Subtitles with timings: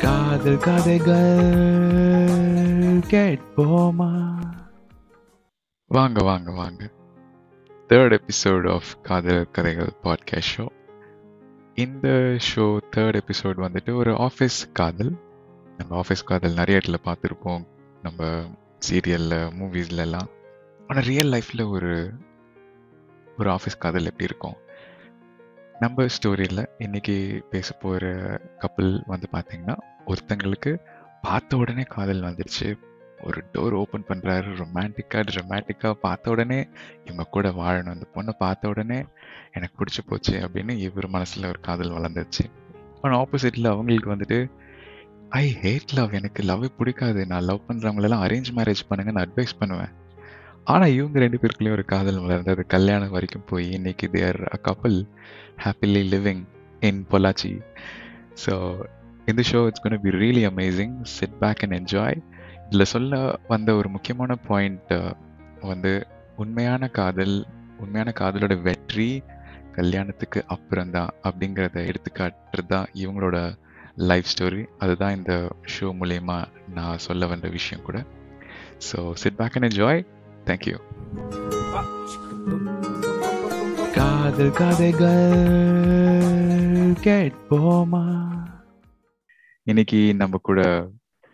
[0.00, 1.16] காதல் கதைகள்
[3.10, 4.36] கேட்போமா?
[5.86, 6.90] வாங்க வாங்க வாங்க.
[7.88, 10.66] Third episode of Kadhal Kadhaigal podcast show
[11.74, 12.08] இந்த
[12.54, 15.16] ஷோ தேர்ட் எபிசோட் வந்துட்டு ஒரு ஆஃபீஸ் காதல்.
[15.78, 17.66] நம்ம ஆஃபீஸ் காதல் நிறைய இடத்துல பார்த்துருப்போம்.
[18.02, 18.24] நம்ம
[18.90, 20.28] சீரியலில் மூவிஸ்லலாம்
[20.88, 22.10] ஆனால் ரியல் லைஃப்பில் ஒரு
[23.38, 24.56] ஒரு ஆஃபீஸ் காதல் எப்படி இருக்கும்?
[25.80, 28.06] நம்ம ஸ்டோரியில் இன்னைக்கு பேச போகிற
[28.58, 30.80] கப்பல் வந்து பார்த்தீங்கன்னா ஒருத்தங்களுக்கு
[31.22, 32.78] பார்த்த உடனே காதல் வந்துடுச்சு
[33.24, 36.68] ஒரு டோர் ஓப்பன் பண்ணுறாரு ரொமான்டிக்காக ட்ரமேட்டிக்காக பார்த்த உடனே
[37.04, 37.94] இவங்க கூட வாழணும்.
[37.96, 39.04] அந்த பொண்ணை பார்த்த உடனே
[39.52, 42.44] எனக்கு பிடிச்சி போச்சு அப்படின்னு இவர் மனசில் ஒரு காதல் வளர்ந்துருச்சு.
[43.02, 44.50] ஆனால் ஆப்போசிட்டில் அவங்களுக்கு வந்துட்டு
[45.28, 47.26] ஐ ஹேட் லவ் எனக்கு லவ் பிடிக்காது.
[47.26, 50.06] நான் லவ் பண்ணுறவங்களெல்லாம் அரேஞ்ச் மேரேஜ் பண்ணுங்கன்னு அட்வைஸ் பண்ணுவேன்.
[50.68, 52.62] ஆனால் இவங்க ரெண்டு பேருக்குள்ளேயும் ஒரு காதல் வளர்ந்தது.
[52.74, 54.98] கல்யாணம் வரைக்கும் போய் இன்னைக்கு there a couple
[55.64, 56.42] happily living
[56.82, 57.52] in Pollachi
[58.42, 58.54] so
[59.26, 62.18] இந்த show it's gonna be really amazing sit back and enjoy
[62.64, 65.12] இதில் சொல்ல வந்த ஒரு முக்கியமான பாயிண்ட் uh,
[65.62, 65.92] வந்து
[66.36, 67.36] உண்மையான காதல்
[67.78, 69.08] உண்மையான காதலோட வெற்றி
[69.72, 73.38] கல்யாணத்துக்கு அப்புறம் தான் அப்படிங்கிறத எடுத்துக்காட்டுறது தான் இவங்களோட
[74.10, 75.32] லைஃப் ஸ்டோரி அதுதான் இந்த
[75.74, 76.38] ஷோ மூலயமா
[76.74, 77.98] நான் சொல்ல வந்த விஷயம் கூட.
[78.88, 80.02] So sit back and enjoy
[80.48, 80.76] thank you
[83.94, 85.40] Kadhal Kadhaigal
[87.06, 88.02] கேட்போமா?
[89.62, 90.60] இன்னைக்கு நம்ம கூட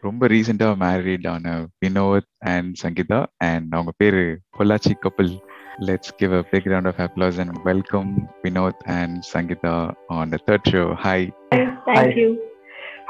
[0.00, 5.32] ரொம்ப ரீசெண்டா மேரிட் ஆன வினோத் அண்ட் சங்கீதா அண்ட் அவங்க பேரு Pollachi couple.
[5.80, 8.10] Let's give a big round of applause and welcome
[8.42, 9.74] Vinod and Sangeetha
[10.06, 11.26] on the third show hi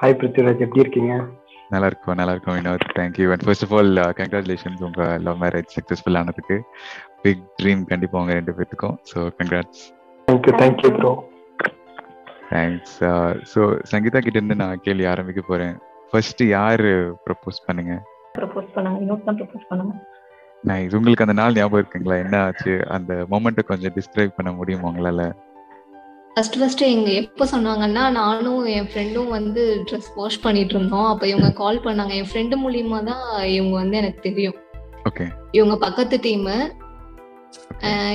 [0.00, 1.14] hi Prithviraj எப்படி இருக்கீங்க?
[1.72, 6.18] நல்லா இருக்கும் நல்லா இருக்கும் Vinod thank you and first of all congratulations உங்க love marriage successful
[6.20, 6.56] ஆனதுக்கு.
[7.24, 8.96] Big dream கண்டிப்பா உங்க ரெண்டு பேத்துக்கும்.
[9.10, 9.84] So congrats
[10.28, 11.12] thank you thank you bro
[12.52, 12.96] thanks
[13.52, 13.60] so
[13.92, 15.76] Sangeetha கிட்ட இருந்து நான் கேள்வி ஆரம்பிக்க போறேன்.
[16.10, 16.90] ஃபர்ஸ்ட் யாரு
[17.26, 17.94] ப்ரப்போஸ் பண்ணுங்க?
[18.38, 18.98] ப்ரப்போஸ் பண்ணாங்க.
[19.04, 19.94] இன்னொரு தான் ப்ரப்போஸ் பண்ணாங்க.
[20.68, 22.16] நைஸ் உங்களுக்கு அந்த நாள் ஞாபகம் இருக்குங்களா?
[22.24, 22.74] என்ன ஆச்சு?
[22.96, 25.24] அந்த மொமெண்ட்டை கொஞ்சம் டிஸ்கிரைப் பண்ண முடியுமா உங்களால?
[26.36, 31.50] ஃபர்ஸ்ட் ஃபர்ஸ்ட் எங்க எப்போ சொன்னாங்கன்னா நானும் என் ஃப்ரெண்டும் வந்து ட்ரெஸ் வாஷ் பண்ணிட்டு இருந்தோம் அப்ப இவங்க
[31.60, 32.12] கால் பண்ணாங்க.
[32.20, 34.56] என் ஃப்ரெண்டு மூலியமா தான் இவங்க வந்து எனக்கு தெரியும்.
[35.58, 36.48] இவங்க பக்கத்து டீம்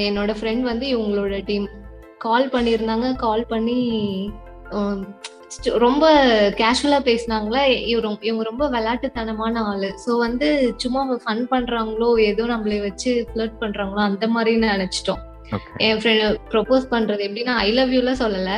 [0.08, 1.68] என்னோட ஃப்ரெண்ட் வந்து இவங்களோட டீம்
[2.26, 3.08] கால் பண்ணியிருந்தாங்க.
[3.26, 3.80] கால் பண்ணி
[5.86, 6.06] ரொம்ப
[6.60, 7.62] கேஷுவலா பேசினாங்களா?
[7.94, 9.92] இவங்க இவங்க ரொம்ப விளையாட்டுத்தனமான ஆளு.
[10.06, 10.50] ஸோ வந்து
[10.84, 15.24] சும்மா ஃபன் பண்றாங்களோ ஏதோ நம்மளை வச்சு ஃபிளர்ட் பண்றாங்களோ அந்த மாதிரி நினைச்சிட்டோம்.
[15.86, 18.52] என் ஃப்ரெண்ட் ப்ரொபோஸ் பண்றது எப்படின்னா ஐ லவ் யூல சொல்லல.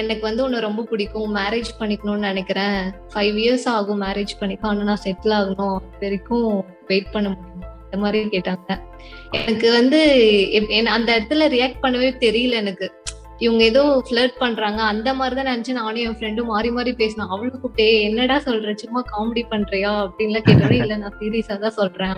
[0.00, 1.30] எனக்கு வந்து உன்னை ரொம்ப பிடிக்கும்.
[1.36, 2.78] மேரேஜ் பண்ணிக்கணும்னு நினைக்கிறேன்.
[3.14, 4.68] ஃபைவ் இயர்ஸ் ஆகும் மேரேஜ் பண்ணிக்க.
[4.72, 5.76] ஆனா நான் செட்டில் ஆகணும்.
[5.78, 6.48] அது வரைக்கும்
[6.90, 7.66] வெயிட் பண்ண முடியுமா.
[7.84, 8.78] அந்த மாதிரி கேட்டாங்க.
[9.40, 10.00] எனக்கு வந்து
[10.96, 12.88] அந்த இடத்துல ரியாக்ட் பண்ணவே தெரியல எனக்கு.
[13.44, 14.80] இவங்க ஏதோ ஃபிளர்ட் பண்றாங்க.
[14.92, 17.32] அந்த மாதிரி தான் நினைச்சு நானும் என் ஃப்ரெண்டும் மாறி மாறி பேசினோம்.
[17.34, 18.74] அவளுக்கு கூப்பிட்டே என்னடா சொல்ற?
[18.82, 19.92] சும்மா காமெடி பண்றியா?
[20.04, 22.16] அப்படின்லாம் கேட்டோன்னே இல்ல நான் சீரியஸா தான் சொல்றேன்.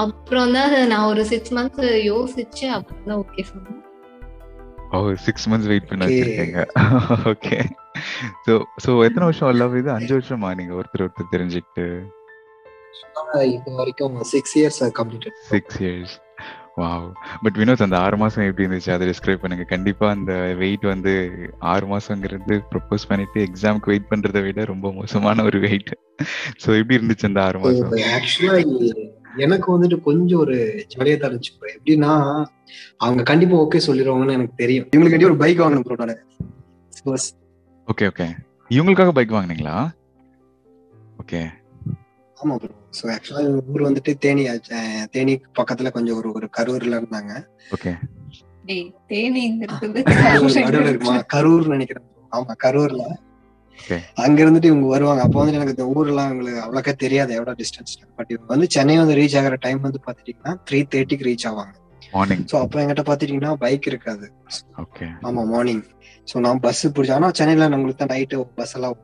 [0.00, 3.80] அப்புறம் தான் நான் ஒரு சிக்ஸ் மந்த்ஸ் யோசிச்சு அப்புறம் தான் ஓகே சொன்னேன்
[4.94, 6.06] ஓ சிக்ஸ் மந்த்ஸ் வெயிட் பண்ண.
[6.08, 6.62] வச்சிருக்கீங்க.
[7.30, 7.58] ஓகே
[8.46, 8.54] ஸோ
[8.84, 9.90] ஸோ எத்தனை வருஷம் லவ் இது?
[9.94, 10.48] அஞ்சு வருஷமா?
[10.58, 11.86] நீங்க ஒருத்தர் ஒருத்தர் தெரிஞ்சுக்கிட்டு.
[13.54, 16.14] இப்போ வரைக்கும் six years completed six years
[16.80, 17.06] wow
[17.42, 18.92] but Vinod அந்த ஆறு மாசம் எப்படி இருந்துச்சு?
[18.96, 19.64] அதை டிஸ்கிரைப் பண்ணுங்க.
[19.72, 20.32] கண்டிப்பா அந்த
[20.62, 21.12] வெயிட் வந்து
[21.72, 25.92] ஆறு மாசங்கிறது ப்ரொபோஸ் பண்ணிட்டு எக்ஸாம்க்கு வெயிட் பண்றதை விட ரொம்ப மோசமான ஒரு வெயிட்
[26.64, 27.92] ஸோ எப்படி இருந்துச்சு அந்த ஆறு மாசம்?
[28.18, 28.56] ஆக்சுவலா
[29.36, 30.56] எனக்கு வந்துட்டு கொஞ்சம் ஒரு
[30.92, 31.52] ஜாலியா தான் இருந்துச்சு.
[31.76, 32.12] எப்படின்னா
[32.98, 34.86] அவங்க கண்டிப்பா ஓகே சொல்லிடுவாங்கன்னு எனக்கு தெரியும்.
[34.94, 36.22] இவங்களுக்கு ஒரு பைக் வாங்கணும் ப்ரோ நான்.
[37.88, 38.26] ஓகே ஓகே
[38.70, 39.76] இவங்களுக்காக பைக் வாங்குனீங்களா?
[41.18, 41.40] ஓகே
[42.38, 44.44] ஆமா ப்ரோ ஸோ ஆக்சுவலா ஊர் வந்துட்டு தேனி
[45.10, 47.32] தேனி பக்கத்துல கொஞ்சம் ஒரு ஒரு கரூர்ல இருந்தாங்க.
[47.72, 47.92] ஓகே
[49.10, 50.02] தேனிங்கிறது
[51.34, 53.02] கரூர் நினைக்கிறேன் ஆமா கரூர்ல.
[54.24, 55.22] அங்க இருந்துட்டு இவங்க வருவாங்க.
[55.26, 59.16] அப்போ வந்து எனக்கு இந்த ஊர்லாம் எங்களுக்கு அவ்வளோக்கா தெரியாது எவ்வளவு டிஸ்டன்ஸ் பட் இவங்க வந்து சென்னை வந்து
[59.20, 61.74] ரீச் ஆகிற டைம் வந்து பாத்துட்டீங்கன்னா த்ரீ தேர்ட்டிக்கு ரீச் ஆவாங்க.
[62.14, 64.26] மார்னிங் ஸோ அப்போ என்கிட்ட பாத்துட்டீங்கன்னா பைக் இருக்காது.
[64.84, 65.82] ஓகே ஆமா மார்னிங்
[66.28, 68.98] ஸோ நான் பஸ் பிடிச்சேன் ஆனா சென்னையில நம்மளுக்கு தான் நைட்டு பஸ் எல்லாம்.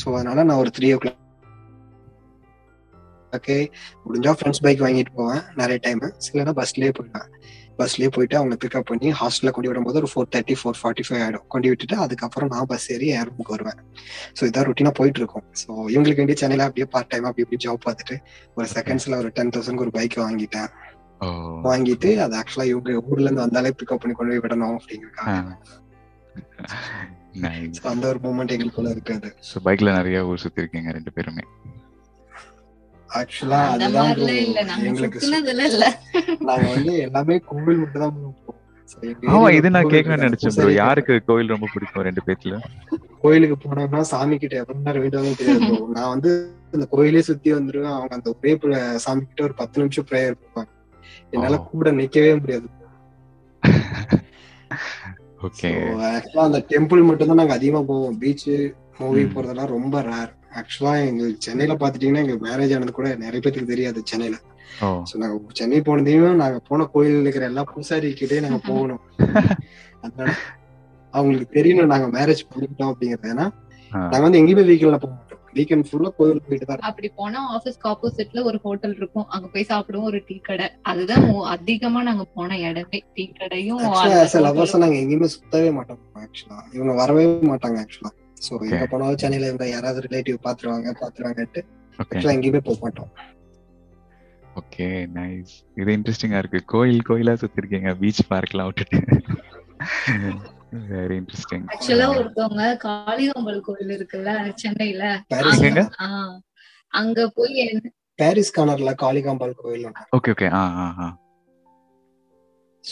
[0.00, 1.20] ஸோ அதனால நான் ஒரு த்ரீ ஓ கிளாக்
[3.32, 3.56] ஓகே
[4.06, 7.28] முடிஞ்சா ஃப்ரெண்ட்ஸ் பைக் வாங்கிட்டு போவேன் நிறைய டைம் இல்லைன்னா பஸ்லயே போயிடுவேன்.
[7.78, 11.44] பஸ்லயே போயிட்டு அவங்க பிக்கப் பண்ணி ஹாஸ்டல்ல கொண்டு விடும்போது ஒரு four thirty four forty five ஆயிடும்.
[11.48, 13.80] கொண்டு விட்டுட்டு அதுக்கப்புறம் நான் பஸ் ஏறி என் ரூமுக்கு வருவேன்.
[14.38, 17.84] ஸோ இதான் ருட்டீனா போயிட்டு இருக்கும் ஸோ இவங்களுக்கு வேண்டிய சென்னையில அப்படியே பார்ட் டைம் அப்படி இப்படி ஜாப்
[17.86, 18.16] பார்த்துட்டு
[18.56, 20.70] ஒரு செகண்ட்ஸ்ல ஒரு டென் தௌசண்ட் ஒரு பைக் வாங்கிட்டேன்.
[21.66, 24.78] வாங்கிட்டு அது ஆக்சுவலா இவங்க ஊர்ல இருந்து வந்தாலே பிக்கப் பண்ணி கொண்டு போய் விடணும்
[27.76, 29.28] So, அந்த ஒரு மூமெண்ட் எங்களுக்குள்ள இருக்காது
[29.64, 31.44] பைக்ல நிறைய ஊர் சுத்தி இருக்கீங்க ரெண்டு பேருமே.
[33.14, 34.10] ஆக்சுவலா அதுதான்
[34.82, 35.28] எங்களுக்கு
[36.42, 38.40] நாங்க வந்து எல்லாமே கோவில் மட்டும் தான் போவோம்
[38.90, 40.24] So, எங்க ஆமா இது நான் கேட்கணும்னு.
[40.24, 42.56] நினைச்சேன் ப்ரோ யாருக்கு கோயில் ரொம்ப பிடிக்கும் ரெண்டு பேத்துல?
[43.22, 45.68] கோயிலுக்கு போனோம்னா சாமி கிட்ட எவ்வளவு நேரம் வேண்டுவாங்க தெரியாது.
[45.94, 46.30] நான் வந்து
[46.74, 47.94] அந்த கோயிலே சுத்தி வந்துருவேன்.
[47.94, 48.52] அவங்க அந்த ஒரே
[49.04, 50.70] சாமி கிட்ட ஒரு பத்து நிமிஷம் ப்ரேயர் பண்ணுவாங்க
[51.32, 51.58] என்னால.
[51.70, 52.68] கூட நிக்கவே முடியாது.
[55.46, 55.70] ஓகே
[56.10, 58.18] ஆக்சுவலா அந்த டெம்பிள் மட்டும் தான் நாங்க அதிகமா போவோம்.
[58.20, 58.46] Beach
[59.00, 59.24] movie.
[59.32, 64.36] போறதெல்லாம் ரொம்ப ரேர் ஆக்சுவலா எங்க சென்னையில பாத்துட்டீங்கன்னா எங்க மேரேஜ் ஆனது கூட நிறைய பேருக்கு தெரியாது சென்னையில.
[65.08, 69.02] சோ நாங்க சென்னை போனதையும் நாங்க போன கோயில் இருக்கிற எல்லா பூசாரி கிட்டே நாங்க போகணும்.
[70.02, 70.30] அதனால
[71.14, 73.30] அவங்களுக்கு தெரியணும் நாங்க மேரேஜ் பண்ணிக்கிட்டோம் அப்படிங்கறது.
[73.34, 73.46] ஏன்னா.
[74.10, 75.40] நாங்க வந்து எங்கேயுமே வீக்கெண்ட்ல போக மாட்டோம்.
[75.56, 76.80] வீக்கெண்ட் ஃபுல்லா கோயில் போயிட்டு தான்.
[76.82, 79.26] அப்படி போனா ஆபீஸ்க்கு ஆப்போசிட்ல ஒரு ஹோட்டல் இருக்கும்.
[79.28, 80.66] அங்க போய் சாப்பிடுவோம் ஒரு டீ கடை.
[80.82, 81.24] அதுதான்
[81.54, 83.00] அதிகமா நாங்க போன இடமே.
[83.16, 84.82] டீ கடையும் hotel-ம்.
[84.84, 88.12] நாங்க எங்கேயுமே சுத்தவே மாட்டோம் ஆக்சுவலா இவங்க வரவே மாட்டாங்க ஆக்சுவலா
[88.44, 88.54] சோ.
[88.68, 91.62] எங்க போனாலும் சென்னையில இவங்க யாராவது ரிலேட்டிவ் பாத்துருவாங்க பாத்துருவாங்கன்ட்டு
[91.98, 93.10] ஆக்சுவலா எங்கேயுமே போக மாட்டோம்.
[94.56, 96.60] ஓகே நைஸ் இது இன்ட்ரெஸ்டிங்கா இருக்கு.
[96.66, 99.00] கோயில் கோயிலா சுத்திருக்கீங்க பீச் பார்க்லாம் விட்டுட்டு.
[100.90, 105.02] வெரி இன்ட்ரெஸ்டிங் ஆக்சுவலா ஒருத்தவங்க காளிகாம்பல் கோயில் இருக்குல்ல சென்னையில.
[106.92, 107.62] அங்க போய்
[108.18, 109.86] பாரிஸ் கார்னர்ல காளிகாம்பாள் கோயில்
[110.16, 111.06] ஓகே ஓகே ஆ ஆ ஆ.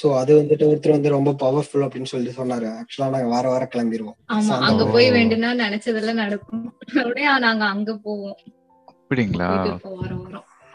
[0.03, 2.69] சோ அது வந்துட்டு ஒருத்தர் வந்து ரொம்ப பவர்ஃபுல் அப்படின்னு சொல்லி சொன்னாரு.
[2.81, 4.87] ஆக்சுவலா நாங்க வார வாரம் கிளம்பிடுவோம் ஆமா அங்க.
[4.87, 6.79] போய் வேண்டுனா நினைச்சதெல்லாம் நடக்கும்.
[6.97, 8.37] அப்படியே நாங்க அங்க போவோம்.
[8.93, 9.49] அப்படிங்களா?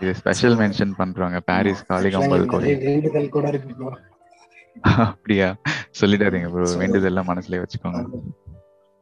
[0.01, 1.39] இது ஸ்பெஷல் மென்ஷன் பண்றாங்க.
[1.39, 2.77] பாரிஸ் காளிகாம்பல் கோயில்.
[2.77, 3.89] வேண்டுதல் கூட இருக்கு.
[4.81, 5.55] அப்படியா?
[6.01, 8.01] சொல்லிடாதீங்க ப்ரோ So- வேண்டுதெல்லாம் மனசுலயே வச்சுக்கோங்க.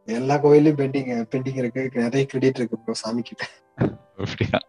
[0.07, 1.89] எல்லா கோயிலையும் பெண்டிங் பெண்டிங் இருக்கு.
[1.93, 3.45] நிறைய கிரெடிட் இருக்கு ப்ரோ சாமி கிட்ட
[4.17, 4.59] அப்படியா?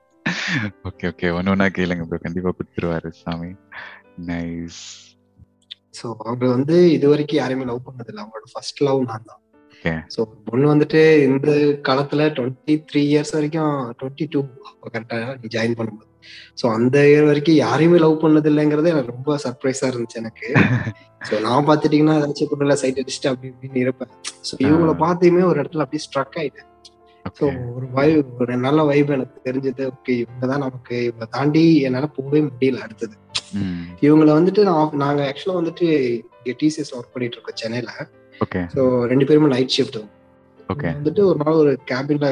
[0.84, 3.50] ஓகே ஓகே ஒன்னு ஒன்னா கேளுங்க ப்ரோ கண்டிப்பா கொடுத்துருவாரு சாமி.
[4.26, 4.80] நைஸ்
[5.98, 9.42] சோ அவங்க வந்து இது வரைக்கும் யாரையுமே லவ் பண்ணது இல்ல அவங்களோட ஃபர்ஸ்ட் லவ் நான் தான்.
[10.14, 11.50] சோ பொண்ணு வந்துட்டு இந்த
[11.88, 14.40] காலத்துல டுவெண்ட்டி த்ரீ இயர்ஸ் வரைக்கும் டுவெண்ட்டி டூ
[14.94, 16.10] கரெக்டா நீ ஜாயின் பண்ணும்போது.
[16.60, 20.48] சோ அந்த இயர் வரைக்கும் யாரையுமே லவ் பண்ணது இல்லைங்கிறது எனக்கு ரொம்ப சர்ப்ரைஸா இருந்துச்சு எனக்கு.
[21.28, 24.12] சோ நான் பாத்துட்டீங்கன்னா ஏதாச்சும் பொண்ணுல சைட் அடிச்சுட்டு அப்படி இப்படின்னு இருப்பேன்.
[24.48, 26.70] சோ இவங்கள பார்த்தையுமே ஒரு இடத்துல அப்படியே ஸ்ட்ரக் ஆயிட்டேன்.
[27.38, 29.84] ஸோ ஓகே ஒரு வைப் ஒரு நல்ல வைப் எனக்கு தெரிஞ்சது.
[29.94, 33.14] ஓகே இவங்க தான் நமக்கு இவங்க தாண்டி என்னால போகவே முடியல அடுத்தது.
[34.00, 35.86] இவங்கள வந்துட்டு நான் நாங்க ஆக்சுவலா வந்துட்டு
[36.60, 37.90] டிசிஎஸ் ஒர்க் பண்ணிட்டு இருக்கோம் சென்னையில.
[38.40, 38.80] ஓகே ஸோ
[39.12, 39.98] ரெண்டு பேருமே நைட் ஷிஃப்ட்
[40.68, 42.28] ஓகே வந்துட்டு ஒரு நாள் ஒரு கேபின்ல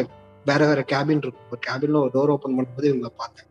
[0.46, 1.49] வேற வேற கேபின் இருக்கும்.
[1.50, 3.49] ஒரு கேபின்ல ஒரு டோர் ஓபன் பண்ணும்போது இவங்கள பார்த்தேன்.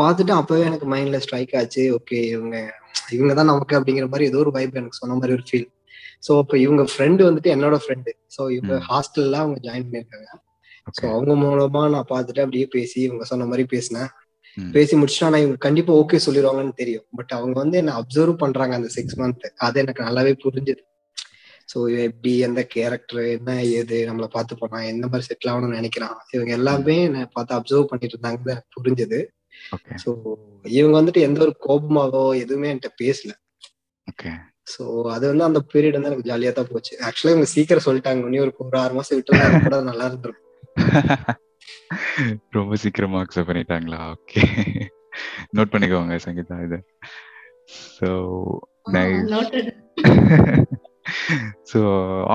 [0.00, 1.82] பார்த்துட்டு அப்பவே எனக்கு மைண்ட்ல ஸ்ட்ரைக் ஆச்சு.
[1.98, 2.56] ஓகே இவங்க
[3.12, 5.68] இவங்க தான் நமக்கு அப்படிங்கிற மாதிரி ஏதோ ஒரு வைப் எனக்கு சொன்ன மாதிரி ஒரு ஃபீல்
[6.26, 8.74] ஸோ அப்ப இவங்க ஃப்ரெண்டு வந்துட்டு என்னோட ஃப்ரெண்டு ஸோ இவங்க.
[8.88, 10.28] ஹாஸ்டல்ல அவங்க ஜாயின் பண்ணிருக்காங்க
[10.86, 14.10] ஸோ ஓகே அவங்க மூலமா நான் பார்த்துட்டு அப்படியே பேசி இவங்க சொன்ன மாதிரி பேசினேன்.
[14.72, 17.06] பேசி முடிச்சுட்டு இவங்க கண்டிப்பா ஓகே சொல்லிடுவாங்கன்னு தெரியும்.
[17.16, 20.82] பட் அவங்க வந்து என்ன அப்சர்வ் பண்றாங்க அந்த சிக்ஸ் மந்த் அது எனக்கு நல்லாவே புரிஞ்சுது.
[21.66, 26.16] ஸோ எப்படி எந்த கேரக்டர் என்ன ஏது நம்மளை பார்த்து போனா எந்த மாதிரி செட்டில் ஆகணும்னு நினைக்கிறான்.
[26.30, 29.28] இவங்க எல்லாமே என்ன பார்த்து அப்சர்வ் பண்ணிட்டு இருந்தாங்க எனக்கு புரிஞ்சுது.
[29.96, 33.32] ஸோ இவங்க வந்துட்டு எந்த ஒரு கோபமாவோ எதுவுமே என்கிட்ட பேசல.
[34.64, 36.96] ஸோ அது வந்து அந்த பீரியட் வந்து எனக்கு ஜாலியா தான் போச்சு.
[37.06, 38.26] ஆக்சுவலா இவங்க சீக்கிரம் சொல்லிட்டாங்க.
[38.26, 40.44] இனி ஒரு ஒரு ஆறு மாசம் விட்டு கூட நல்லா இருந்திருக்கும்.
[42.58, 44.00] ரொம்ப சீக்கிரமா அக்செப்ட் பண்ணிட்டாங்களா?
[44.14, 44.42] ஓகே
[45.56, 46.78] நோட் பண்ணிக்கோங்க சங்கீதா இது.
[47.96, 48.10] ஸோ
[51.70, 51.80] ஸோ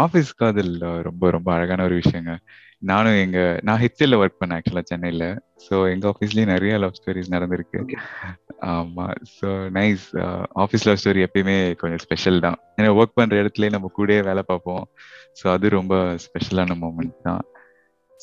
[0.03, 0.73] ஆஃபீஸ் காதல்
[1.07, 2.33] ரொம்ப ரொம்ப அழகான ஒரு விஷயங்க.
[2.91, 5.25] நானும் எங்க நான் ஹெச்எல்ல ஒர்க் பண்ணேன் ஆக்சுவலா சென்னையில.
[5.65, 7.79] ஸோ எங்க ஆஃபீஸ்லயும் நிறைய லவ் ஸ்டோரிஸ் நடந்திருக்கு.
[8.73, 9.05] ஆமா.
[9.37, 9.47] So
[9.79, 10.05] nice
[10.63, 12.57] office love story எப்பயுமே கொஞ்சம் ஸ்பெஷல் தான்.
[12.77, 14.85] ஏன்னா ஒர்க் பண்ற இடத்துலயே நம்ம கூடயே வேலை பார்ப்போம்.
[15.41, 15.95] ஸோ அது ரொம்ப
[16.25, 17.43] ஸ்பெஷலான மூமெண்ட் தான்.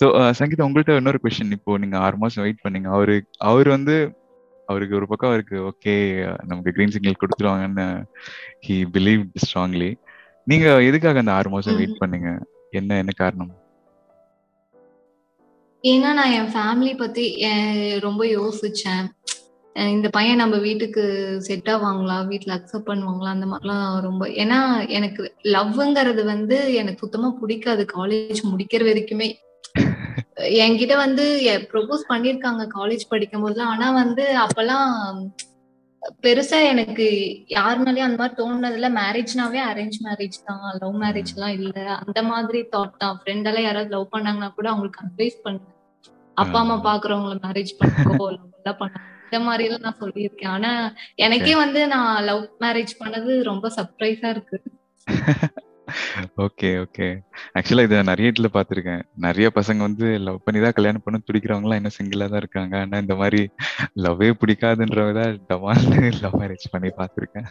[0.00, 0.06] ஸோ
[0.38, 2.88] சங்கீதா உங்கள்கிட்ட இன்னொரு கொஸ்டின் இப்போ நீங்க ஆறு மாசம் வெயிட் பண்ணீங்க.
[2.96, 3.14] அவரு
[3.48, 3.94] அவர் வந்து
[4.68, 5.94] அவருக்கு ஒரு பக்கம் அவருக்கு ஓகே
[6.46, 7.86] நமக்கு கிரீன் சிக்னல் கொடுத்துருவாங்கன்னு
[8.66, 9.90] ஹி பிலீவ் ஸ்ட்ராங்லி
[10.46, 12.00] நீங்க எதுக்காக அந்த ஆறு மாசம் வெயிட்.
[12.02, 12.30] பண்ணீங்க?
[12.72, 13.50] என்ன என்ன காரணம்?
[15.84, 17.24] ஏன்னா நான் என் ஃபேமிலி பத்தி
[17.98, 19.04] ரொம்ப யோசிச்சேன்.
[19.76, 21.02] இந்த பையன் நம்ம வீட்டுக்கு
[21.46, 22.16] செட் ஆவாங்களா?
[22.30, 23.30] வீட்ல அக்செப்ட் பண்ணுவாங்களா?
[23.36, 24.58] அந்த மாதிரிலாம் ரொம்ப ஏன்னா
[24.98, 25.22] எனக்கு
[25.54, 27.84] லவ்ங்கிறது வந்து எனக்கு சுத்தமா பிடிக்காது.
[27.96, 29.28] காலேஜ் முடிக்கிற வரைக்குமே.
[30.58, 31.24] என்கிட்ட வந்து
[31.72, 34.90] ப்ரொபோஸ் பண்ணிருக்காங்க காலேஜ் படிக்கும் போதுலாம் ஆனா வந்து அப்பெல்லாம்
[36.22, 37.06] பெருசா எனக்கு
[37.48, 40.62] யார் மேலயும் அந்த மாதிரி தோணுனதுல மேரேஜ்னாவே அரேஞ்ச் மேரேஜ் தான்.
[40.82, 41.74] லவ் மேரேஜ் எல்லாம் இல்ல.
[41.96, 43.20] அந்த மாதிரி தாட் தான்.
[43.20, 45.76] ஃப்ரெண்ட் எல்லாம் யாராவது லவ் பண்ணாங்கன்னா கூட அவங்களுக்கு அட்வைஸ் பண்ணுவேன்.
[46.36, 46.76] அப்பா அம்மா.
[46.88, 50.48] பாக்குறவங்கள மேரேஜ் பண்ணிக்கோ லவ் எல்லாம் பண்ண இந்த மாதிரி எல்லாம் நான் சொல்லியிருக்கேன்.
[50.48, 50.70] ஆனா
[51.16, 54.58] எனக்கே வந்து நான் லவ் மேரேஜ் பண்ணது ரொம்ப சர்ப்ரைஸா இருக்கு.
[56.44, 57.08] Okay okay.
[57.58, 59.02] ஆக்சுவலா இதை நிறைய இடத்துல பார்த்துருக்கேன்.
[59.26, 62.74] நிறைய பசங்க வந்து லவ் பண்ணி தான் கல்யாணம் பண்ண துடிக்கிறவங்களாம் இன்னும் சிங்கிளா தான் இருக்காங்க.
[62.84, 63.40] ஆனா இந்த மாதிரி
[64.06, 67.48] லவ்வே பிடிக்காதுன்றவங்க தான் டமால்னு லவ் மேரேஜ் பண்ணி பார்த்துருக்கேன்.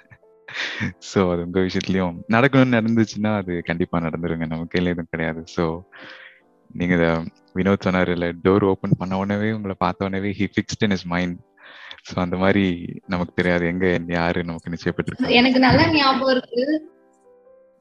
[1.09, 4.45] ஸோ அது உங்க விஷயத்துலயும் நடக்கணும்னு நடந்துச்சுன்னா அது கண்டிப்பா நடந்துருங்க.
[4.53, 5.43] நம்ம கையில எதுவும் கிடையாது.
[5.55, 5.65] ஸோ
[6.79, 7.11] நீங்க இதை
[7.57, 11.37] வினோத் சொன்னார் இல்ல டோர் ஓபன் பண்ண உடனே உங்களை பார்த்த உடனே he fixed in his mind
[12.09, 12.63] so அந்த மாதிரி
[13.13, 13.63] நமக்கு தெரியாது.
[13.73, 13.85] எங்க
[14.17, 15.37] யாரு நமக்கு நிச்சயப்பட்டிருக்காங்க.
[15.41, 16.63] எனக்கு நல்லா ஞாபகம் இருக்கு.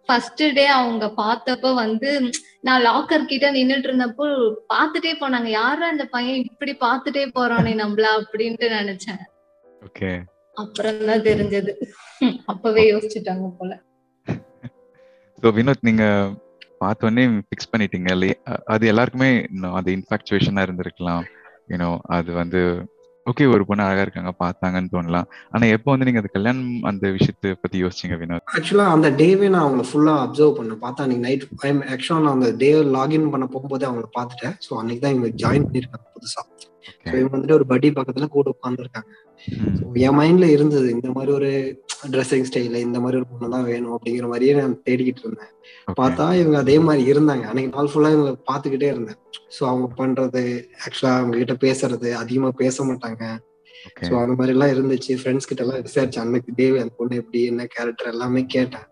[0.08, 2.10] ஃபர்ஸ்ட் டே அவங்க பார்த்தப்ப வந்து
[2.60, 4.26] நான் லாக்கர் கிட்ட நின்னுட்டு இருந்தப்போ
[4.72, 5.48] பார்த்துட்டே போனாங்க.
[5.52, 6.44] யாரும் அந்த பையன்?
[6.44, 8.06] இப்படி பார்த்துட்டே போறானே நம்மள?
[8.20, 9.20] அப்படின்ட்டு நினைச்சேன்.
[9.82, 10.10] ஓகே.
[10.56, 11.72] அப்புறம் தான் தெரிஞ்சது.
[12.46, 13.72] அப்பவே யோசிச்சுட்டாங்க போல.
[15.42, 16.04] ஸோ வினோத் நீங்க
[16.80, 18.36] பார்த்தோன்னே ஃபிக்ஸ் பண்ணிட்டீங்க இல்லையா?
[18.66, 21.24] அது எல்லாருக்குமே இன்னும் அது இன்ஃபாக்சுவேஷனா இருந்திருக்கலாம்.
[21.68, 22.60] யூனோ அது வந்து
[23.30, 25.26] ஓகே ஒரு பொண்ணு அழகா இருக்காங்க பார்த்தாங்கன்னு தோணலாம்.
[25.54, 28.44] ஆனா எப்போ வந்து நீங்க அந்த கல்யாணம் அந்த விஷயத்தை பத்தி யோசிச்சீங்க வினோத்?
[28.56, 30.80] ஆக்சுவலா அந்த டேவே நான் அவங்கள ஃபுல்லா அப்சர்வ் பண்ணேன்.
[30.84, 31.46] பார்த்தா அன்னைக்கு நைட்
[31.94, 34.56] ஆக்சுவலா நான் அந்த டே லாகின் பண்ண போகும்போது அவங்கள பார்த்துட்டேன்.
[34.66, 36.44] ஸோ அன்னைக்கு தான் இவங்க ஜாயின் பண்ணிருக்காங்க புதுசா.
[37.16, 39.10] இவங்க வந்துட்டு ஒரு படி பக்கத்துல கூட உட்காந்துருக்காங்க
[39.96, 41.50] என் மைண்ட்ல இருந்தது இந்த மாதிரி ஒரு
[42.10, 45.52] ட்ரெஸ்ஸிங் ஸ்டைல இந்த மாதிரி ஒரு பொண்ணு தான் வேணும் அப்படிங்கிற மாதிரியே நான் தேடிக்கிட்டு இருந்தேன்.
[46.00, 47.42] பார்த்தா இவங்க அதே மாதிரி இருந்தாங்க.
[47.42, 49.18] அன்னைக்கு நாள் ஃபுல்லா இவங்களை பார்த்துக்கிட்டே இருந்தேன்.
[49.58, 50.42] ஸோ அவங்க பண்றது
[50.86, 53.24] ஆக்சுவலா அவங்க கிட்ட பேசுறது அதிகமா பேச மாட்டாங்க.
[54.08, 55.12] ஸோ அந்த மாதிரி எல்லாம் இருந்துச்சு.
[55.14, 58.86] ஃப்ரெண்ட்ஸ் கிட்ட எல்லாம் விசாரிச்சு அன்னைக்கு தேவி அந்த பொண்ணு எப்படி என்ன கேரக்டர் எல்லாமே கேட்டேன்.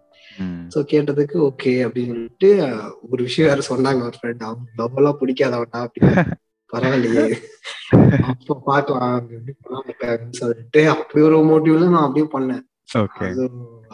[0.68, 2.50] ஸோ கேட்டதுக்கு ஓகே அப்படின்னு சொல்லிட்டு
[3.10, 6.24] ஒரு விஷயம் வேற சொன்னாங்க ஒரு ஃப்ரெண்ட் அவங்க லவ் எல்லாம் பிடிக்காதவனா அப்படின்னு.
[6.72, 7.24] பரவாயில்லையே.
[8.30, 9.26] அப்ப பாக்கலாம்
[10.30, 12.64] சொல்லிட்டு அப்படி ஒரு மோட்டிவ்ல நான் அப்படியே பண்ணேன்.
[12.94, 13.44] ஓகே அது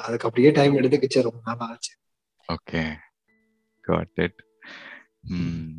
[0.04, 1.92] அதுக்கு அப்படியே டைம் எடுத்துக்கிச்சு ரொம்ப நாள் ஆச்சு.
[2.48, 2.82] ஓகே
[3.84, 4.40] காட் இட்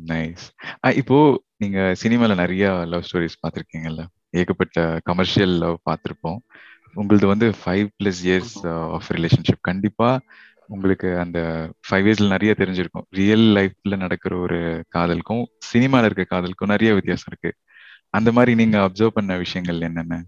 [0.08, 0.44] நைஸ்
[1.00, 1.18] இப்போ
[1.56, 4.02] நீங்க சினிமால நிறைய லவ் ஸ்டோரிஸ் பார்த்துருக்கீங்கல்ல.
[4.30, 6.40] ஏகப்பட்ட கமர்ஷியல் லவ் பார்த்துருப்போம்.
[6.94, 8.54] உங்களது வந்து five plus years
[8.96, 10.10] of relationship கண்டிப்பா
[10.74, 11.38] உங்களுக்கு அந்த
[11.90, 13.06] ஃபைவ் இயர்ஸ்ல நிறைய தெரிஞ்சிருக்கும்.
[13.10, 17.52] ரியல் லைஃப்ல நடக்கிற ஒரு காதலுக்கும் சினிமால இருக்க காதலுக்கும் நிறைய வித்தியாசம் இருக்கு.
[18.10, 20.24] அந்த மாதிரி நீங்க அப்சர்வ் பண்ண விஷயங்கள் என்னென்ன?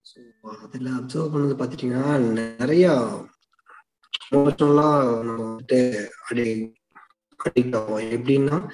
[0.00, 2.16] So, அதுல அப்சர்வ் பண்ணது பாத்துட்டீங்கன்னா
[2.58, 2.86] நிறைய
[4.28, 6.72] நம்ம வந்துட்டு அடி
[7.44, 8.70] அடிக்ட் ஆகும் எப்படின்னா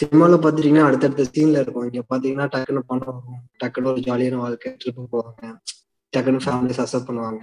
[0.00, 1.90] சினிமால பாத்துட்டீங்கன்னா அடுத்தடுத்த சீன்ல இருக்கும்.
[1.90, 3.46] இங்க பாத்தீங்கன்னா டக்குன்னு பணம் வரும்.
[3.64, 5.58] டக்குன்னு ஒரு ஜாலியான வாழ்க்கை ட்ரிப்பு போவாங்க.
[6.16, 7.42] டக்குன்னு ஃபேமிலிஸ் அக்செப்ட் பண்ணுவாங்க.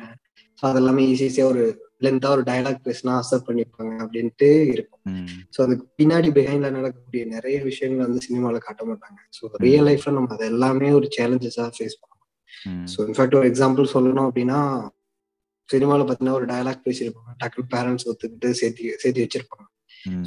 [0.62, 1.64] ஸோ அதெல்லாமே ஈஸியா ஒரு
[2.06, 5.02] லென்த்தா ஒரு டயலாக் பேசினா அக்செப்ட் பண்ணிப்பாங்க அப்படின்ட்டு இருக்கும்.
[5.56, 9.20] ஸோ அதுக்கு பின்னாடி பிஹைண்ட்ல நடக்கக்கூடிய நிறைய விஷயங்கள் வந்து சினிமால காட்ட மாட்டாங்க.
[9.38, 14.28] ஸோ ரியல் லைஃப்ல நம்ம அது எல்லாமே ஒரு சேலஞ்சஸா ஃபேஸ் பண்ணுவோம் ஸோ இன்ஃபேக்ட் ஒரு எக்ஸாம்பிள் சொல்லணும்
[14.30, 14.60] அப்படின்னா
[15.70, 17.32] சினிமாவில் பார்த்தீங்கன்னா ஒரு டயலாக் பேசியிருப்பாங்க.
[17.44, 19.66] டக்குனு பேரண்ட்ஸ் ஒத்துக்கிட்டு சேர்த்தி சேர்த்து வச்சிருப்பாங்க.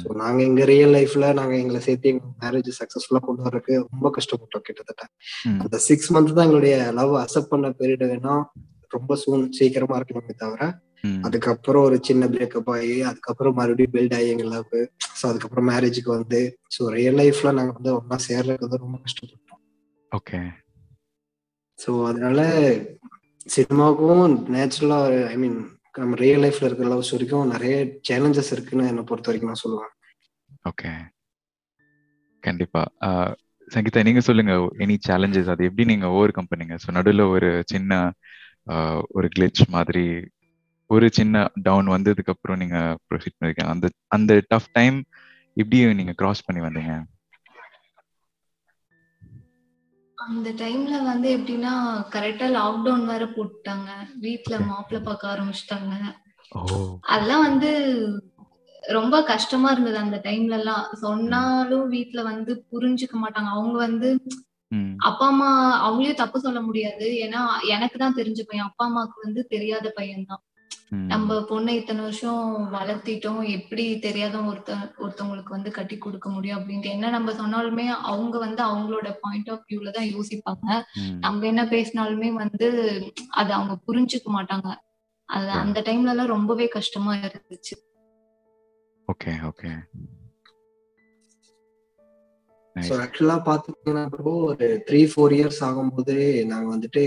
[0.01, 4.65] ஸோ நாங்கள் எங்க ரியல் லைஃப்ல நாங்கள் எங்களை சேர்த்து எங்க மேரேஜ் சக்ஸஸ்ஃபுல்லாக கொண்டு வரதுக்கு ரொம்ப கஷ்டப்பட்டோம்
[4.67, 5.03] கிட்டத்தட்ட.
[5.63, 8.35] அந்த சிக்ஸ் மந்த் தான் எங்களுடைய லவ் அக்செப்ட் பண்ண பீரியட் வேணா
[8.91, 10.63] ரொம்ப சூன் சீக்கிரமா இருக்கணுமே தவிர
[11.23, 14.73] அதுக்கப்புறம் ஒரு சின்ன பிரேக்கப் ஆகி அதுக்கப்புறம் மறுபடியும் பில்ட் ஆகி எங்க லவ்
[15.19, 16.39] ஸோ அதுக்கப்புறம் மேரேஜுக்கு வந்து
[16.75, 19.61] ஸோ ரியல் லைஃப்ல நாங்கள் வந்து ஒன்றா சேர்றதுக்கு வந்து ரொம்ப கஷ்டப்பட்டோம்.
[20.11, 20.39] ஓகே.
[21.79, 22.39] ஸோ அதனால
[23.47, 25.57] சினிமாவுக்கும் நேச்சுரலா ஐ மீன்
[25.95, 27.75] நம்ம ரியல் லைஃப்ல இருக்கிற லவ் வரைக்கும் நிறைய
[28.09, 29.91] சேலஞ்சஸ் இருக்குன்னு என்னை பொறுத்த வரைக்கும் நான் சொல்லுவேன்.
[30.69, 30.91] ஓகே
[32.43, 32.81] கண்டிப்பா.
[33.67, 36.75] சங்கீதா நீங்க சொல்லுங்க எனி சேலஞ்சஸ் அது எப்படி நீங்க ஓவர் கம் பண்ணீங்க?
[36.83, 37.91] ஸோ நடுவில் ஒரு சின்ன
[39.17, 40.05] ஒரு கிளிச் மாதிரி
[40.89, 41.35] ஒரு சின்ன
[41.67, 43.71] டவுன் வந்ததுக்கு அப்புறம் நீங்க ப்ரொசீட் பண்ணிருக்கீங்க.
[43.75, 43.85] அந்த
[44.17, 44.97] அந்த டஃப் டைம்
[45.57, 46.93] எப்படி நீங்க கிராஸ் பண்ணி வந்தீங்க?
[50.21, 51.73] அந்த டைம்ல வந்து எப்படின்னா
[52.15, 53.89] கரெக்டா லாக்டவுன் வேற போட்டுட்டாங்க.
[54.15, 55.93] வீட்ல மாப்பிள்ளை பார்க்க ஆரம்பிச்சிட்டாங்க.
[57.13, 57.69] அதெல்லாம் வந்து
[58.83, 60.85] ரொம்ப கஷ்டமா இருந்தது அந்த டைம்ல எல்லாம்.
[61.03, 63.49] சொன்னாலும் வீட்ல வந்து புரிஞ்சுக்க மாட்டாங்க.
[63.49, 64.09] அவங்க வந்து
[64.99, 65.49] அப்பா அம்மா
[65.85, 67.05] அவங்களையும் தப்பு சொல்ல முடியாது.
[67.25, 67.41] ஏன்னா
[67.75, 68.69] எனக்கு தான் தெரிஞ்ச பையன்.
[68.69, 70.43] அப்பா அம்மாவுக்கு வந்து தெரியாத பையன் தான்
[70.91, 77.09] நம்ம பொண்ணை இத்தனை வருஷம் வளர்த்திட்டோம் எப்படி தெரியாத ஒருத்த ஒருத்தவங்களுக்கு வந்து கட்டி கொடுக்க முடியும் அப்படின்ட்டு என்ன
[77.09, 80.67] நம்ம சொன்னாலுமே அவங்க வந்து அவங்களோட பாயிண்ட் ஆஃப் வியூல தான் யோசிப்பாங்க.
[81.19, 82.67] நம்ம என்ன பேசினாலுமே வந்து
[83.29, 84.69] அதை அவங்க புரிஞ்சுக்க மாட்டாங்க.
[85.29, 85.49] அது.
[85.49, 87.75] அந்த டைம்ல எல்லாம் ரொம்பவே கஷ்டமா இருந்துச்சு.
[89.07, 89.71] Okay okay.
[92.75, 97.05] ஸோ ஆக்சுவலா பாத்தீங்கன்னா bro, ஒரு த்ரீ ஃபோர் இயர்ஸ் ஆகும்போது நாங்க வந்துட்டு.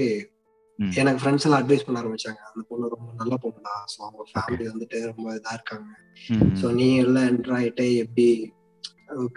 [1.00, 2.40] எனக்கு ஃப்ரெண்ட்ஸ் எல்லாம் அட்வைஸ் பண்ண ஆரம்பிச்சாங்க.
[2.50, 3.75] அந்த பொண்ணு ரொம்ப நல்ல பொண்ணுடா.
[3.93, 5.88] ஸோ அவங்க ஃபேமிலி வந்துட்டு ரொம்ப இதா இருக்காங்க.
[6.61, 8.26] ஸோ நீ எல்லாம் என்டர் ஆயிட்டு எப்படி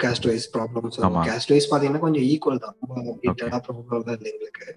[0.04, 0.98] caste wise problems.
[1.30, 2.76] Caste wise பாத்தீங்கன்னா கொஞ்சம் ஈக்குவல் தான்.
[2.82, 4.68] ரொம்ப டீட்டெயிலா ப்ராப்ளம் தான் இல்லை எங்களுக்கு.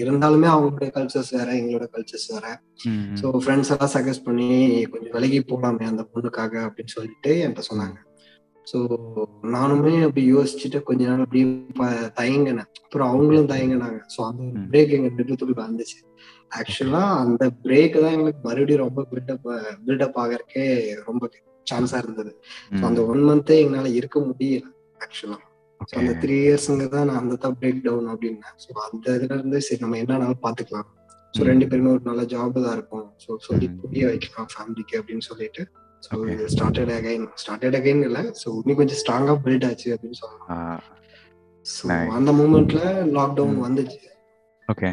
[0.00, 2.46] இருந்தாலுமே அவங்களுடைய கல்ச்சர்ஸ் வேற எங்களோட கல்ச்சர்ஸ் வேற.
[3.20, 4.48] ஸோ ஃப்ரெண்ட்ஸ் எல்லாம் சஜஸ்ட் பண்ணி
[4.92, 7.96] கொஞ்சம் விலகி போகலாமே அந்த பொண்ணுக்காக அப்படின்னு சொல்லிட்டு என்கிட்ட சொன்னாங்க.
[8.66, 8.78] ஸோ
[9.54, 11.46] நானுமே அப்படி யோசிச்சுட்டு கொஞ்ச நாள் அப்படியே
[12.20, 12.70] தயங்கினேன்.
[12.84, 14.00] அப்புறம் அவங்களும் தயங்கினாங்க.
[14.14, 14.42] ஸோ அந்த.
[14.70, 15.98] பிரேக் எங்க நிறுவனத்துக்குள்ள வந்துச்சு.
[16.52, 19.46] ஆக்சுவலா அந்த பிரேக் தான் எங்களுக்கு மறுபடியும் ரொம்ப பில்டப்
[19.86, 20.66] பில்டப் ஆகறதுக்கே
[21.04, 21.22] ரொம்ப
[21.66, 22.32] சான்ஸா இருந்தது.
[22.72, 24.66] So அந்த ஒன் மந்தே எங்களால இருக்க முடியல
[25.00, 25.38] ஆக்சுவலா
[25.96, 28.54] அந்த த்ரீ இயர்ஸ்ங்க தான் நான் அந்த தான் பிரேக் டவுன் அப்படின்னேன்.
[28.62, 30.88] ஸோ அந்த இதுல இருந்து சரி நம்ம என்னன்னாலும் பாத்துக்கலாம்.
[31.34, 31.40] ஸோ.
[31.50, 33.06] ரெண்டு பேருமே ஒரு நல்ல ஜாப் தான் இருக்கும்.
[33.24, 33.66] ஸோ சொல்லி.
[33.82, 35.64] புரிய வைக்கலாம் ஃபேமிலிக்கு அப்படின்னு சொல்லிட்டு.
[36.06, 36.16] So
[36.52, 38.22] started again started again இல்லை.
[38.40, 40.82] ஸோ இன்னும் கொஞ்சம் ஸ்ட்ராங்கா பில்ட் ஆச்சு அப்படின்னு சொல்லலாம்.
[41.66, 41.86] ஸோ.
[42.16, 42.82] அந்த மூமெண்ட்ல
[43.16, 43.58] லாக்டவுன்.
[43.64, 44.00] வந்துச்சு.
[44.68, 44.90] ஓகே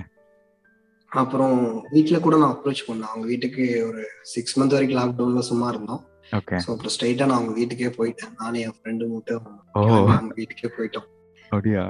[1.12, 1.58] அப்புறம்
[1.91, 3.10] வீட்ல கூட நான் அப்ரோச் பண்ணேன்.
[3.10, 4.01] அவங்க வீட்டுக்கு ஒரு
[4.32, 6.01] சிக்ஸ் மந்த் வரைக்கும் லாக்டவுன்ல சும்மா இருந்தோம்.
[6.32, 8.34] ஓகே ஸோ அப்புறம் ஸ்ட்ரைட்டா நான் அவங்க வீட்டுக்கே போயிட்டேன்.
[8.39, 11.08] நானே என் ஃப்ரெண்டு மட்டும் அவங்க வீட்டுக்கே போயிட்டோம்.
[11.51, 11.84] அப்படியா?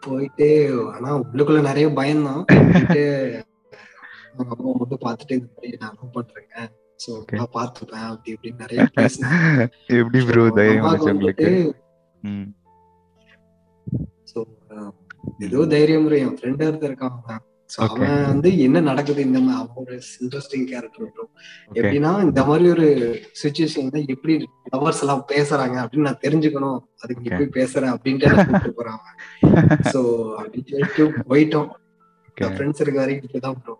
[0.00, 0.48] போயிட்டு
[0.94, 2.42] ஆனா உள்ளுக்குள்ள நிறைய பயம்தான்.
[2.72, 3.04] போயிட்டு
[4.34, 5.36] அவங்க அம்மா மட்டும் பார்த்துட்டு
[5.80, 6.54] நான் பண்றேங்க
[7.16, 7.36] Okay.
[7.38, 8.78] நான் பார்த்துப்பேன் அப்படி இப்படின்னு நிறைய
[10.00, 11.48] எப்படி ப்ரோ தைரியம் உங்களுக்கு?
[14.30, 14.38] ஸோ
[15.46, 17.16] ஏதோ தைரியம் என் ஃப்ரெண்ட் ஒருத்தர் இருக்கான்.
[17.70, 18.10] அவன்.
[18.26, 21.24] வந்து என்ன நடக்குது இந்த மாதிரி அவன் ஒரு இன்ட்ரெஸ்டிங் கேரக்டர் ப்ரோ
[21.74, 22.86] எப்படின்னா இந்த மாதிரி ஒரு
[23.42, 24.34] சுச்சுவேஷன்ல எப்படி
[24.74, 26.78] லவர்ஸ் எல்லாம் பேசுறாங்க அப்படின்னு நான் தெரிஞ்சுக்கணும்.
[27.02, 27.30] அதுக்கு நீ.
[27.32, 29.02] போய் பேசுறேன் அப்படின்ட்டு போறான்
[29.92, 30.00] சோ
[30.40, 31.70] அப்படின்னு சொல்லிட்டு போயிட்டோம்.
[32.50, 33.74] ஃப்ரெண்ட்ஸ் இருக்க வரைக்கும் இப்படிதான் ப்ரோ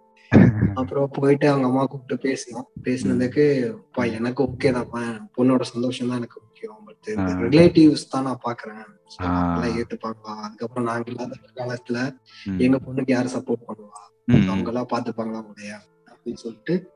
[0.74, 2.64] அப்புறம் போயிட்டு அவங்க அம்மா கூப்பிட்டு பேசினோம்.
[2.82, 5.26] பேசினதுக்கு பா எனக்கு ஓகே தான்ப்பா.
[5.36, 6.82] பொண்ணோட சந்தோஷம் தான் எனக்கு முக்கியம்.
[6.84, 7.18] பட்.
[7.54, 8.84] ரிலேட்டிவ்ஸ் தான் நான் பாக்குறேன்.
[9.22, 10.36] அவங்கெல்லாம் ஏத்துப்பாங்களா?
[10.36, 12.18] அதுக்கப்புறம் நாங்க இல்லாத காலத்துல.
[12.58, 14.04] எங்க பொண்ணுக்கு யாரு சப்போர்ட் பண்ணுவா.
[14.48, 15.78] அவங்க எல்லாம் பாத்துப்பாங்களா உடைய
[16.10, 16.90] அப்படின்னு சொல்லிட்டு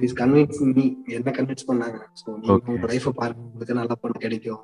[0.00, 1.98] இஸ் கன்வின்ஸ் மீ என்ன கன்வின்ஸ் பண்ணாங்க?
[2.26, 2.30] சோ.
[2.66, 3.42] உங்க லைஃப பாருங்க.
[3.42, 4.60] உங்களுக்கு நல்ல பொண்ணு கிடைக்கும்.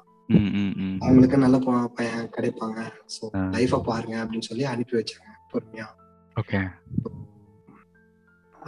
[1.01, 1.59] அவங்களுக்கு நல்ல
[1.95, 2.91] பையன் கிடைப்பாங்க.
[3.07, 3.31] சோ.
[3.33, 4.25] லைஃப பாருங்க.
[4.25, 5.53] அப்படின்னு சொல்லி அனுப்பி வச்சாங்க.
[5.53, 5.87] பொறுமையா.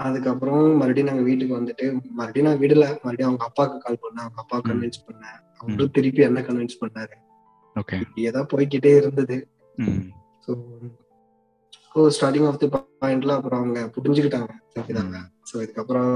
[0.05, 1.87] அதுக்கப்புறம் மறுபடியும் நாங்க வீட்டுக்கு வந்துட்டு
[2.19, 2.85] மறுபடியும் நான் விடல.
[3.05, 4.25] மறுபடியும் அவங்க அப்பாவுக்கு கால் பண்ணேன்.
[4.27, 4.57] அவங்க அப்பா.
[4.69, 5.39] கன்வின்ஸ் பண்ணேன்.
[5.61, 7.15] அவரும் திருப்பி என்ன கன்வின்ஸ் பண்ணாரு?
[7.77, 7.97] ஓகே.
[7.97, 9.37] இப்படியே தான் போய்க்கிட்டே இருந்தது.
[9.79, 10.03] ம்.
[10.45, 10.53] ஸோ
[12.17, 14.53] ஸ்டார்டிங் ஆஃப் தி பாயிண்ட்ல அப்புறம் அவங்க புரிஞ்சுக்கிட்டாங்க.
[14.75, 15.19] தெரிஞ்சுதாங்க
[15.51, 16.11] ஸோ இதுக்கப்புறம்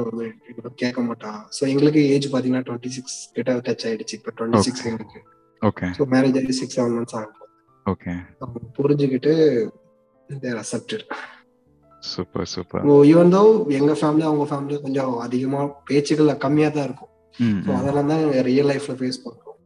[0.74, 4.14] கேட்க மாட்டான் ஸோ எங்களுக்கு ஏஜ் பாத்தீங்கன்னா டுவெண்ட்டி சிக்ஸ் கிட்ட டச் ஆயிடுச்சு.
[4.14, 4.86] இப்போ டுவெண்ட்டி சிக்ஸ்.
[4.86, 5.20] எங்களுக்கு.
[5.62, 7.34] ஓகே ஸோ மேரேஜ் ஆகி சிக்ஸ் செவன் மந்த்ஸ் ஆகும்.
[7.86, 8.14] ஓகே
[8.78, 9.32] புரிஞ்சுக்கிட்டு
[10.62, 11.04] accepted
[12.12, 13.42] super super even though
[13.78, 17.12] எங்க ஃபேமிலி அவங்க ஃபேமிலி கொஞ்சம் அதிகமா பேச்சுகள் கம்மியா தான் இருக்கும்.
[17.64, 19.56] ஸோ அதெல்லாம் தான் ரியல் லைஃப்ல ஃபேஸ் பண்றோம்.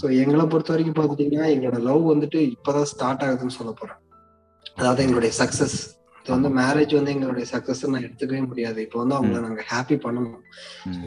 [0.00, 3.98] ஸோ எங்களை பொறுத்த வரைக்கும் பாத்துட்டீங்கன்னா எங்களோட லவ் வந்துட்டு இப்பதான் ஸ்டார்ட் ஆகுதுன்னு சொல்ல போறேன்.
[4.78, 5.78] அதாவது எங்களுடைய சக்சஸ்
[6.22, 8.78] இது வந்து மேரேஜ் வந்து எங்களுடைய சக்சஸ் நான் எடுத்துக்கவே முடியாது.
[8.86, 10.40] இப்போ வந்து அவங்கள நாங்க ஹாப்பி பண்ணணும்.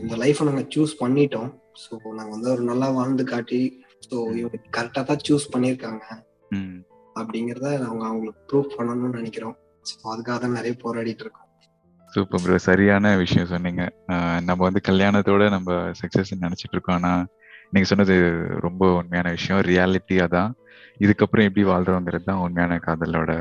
[0.03, 1.51] இந்த லைஃப்பை நாங்க சூஸ் பண்ணிட்டோம்.
[1.83, 3.61] ஸோ நாங்க வந்து ஒரு நல்லா வாழ்ந்து காட்டி
[4.07, 6.05] ஸோ இவங்க கரெக்டா தான் சூஸ் பண்ணியிருக்காங்க.
[7.21, 9.55] அப்படிங்கிறத அவங்க அவங்களுக்கு ப்ரூவ் பண்ணணும்னு நினைக்கிறோம்.
[10.11, 11.49] அதுக்காக தான் நிறைய போராடிட்டு இருக்கோம்.
[12.13, 13.83] சூப்பர் ப்ரோ சரியான விஷயம் சொன்னீங்க.
[14.47, 16.97] நம்ம வந்து கல்யாணத்தோட நம்ம சக்சஸ் நினைச்சிட்டு இருக்கோம்.
[16.99, 17.11] ஆனா
[17.73, 18.15] நீங்க சொன்னது
[18.65, 19.61] ரொம்ப உண்மையான விஷயம்.
[19.71, 20.51] ரியாலிட்டி அதான்.
[21.03, 23.31] இதுக்கப்புறம் எப்படி வாழ்றோங்கிறது தான் உண்மையான காதலோட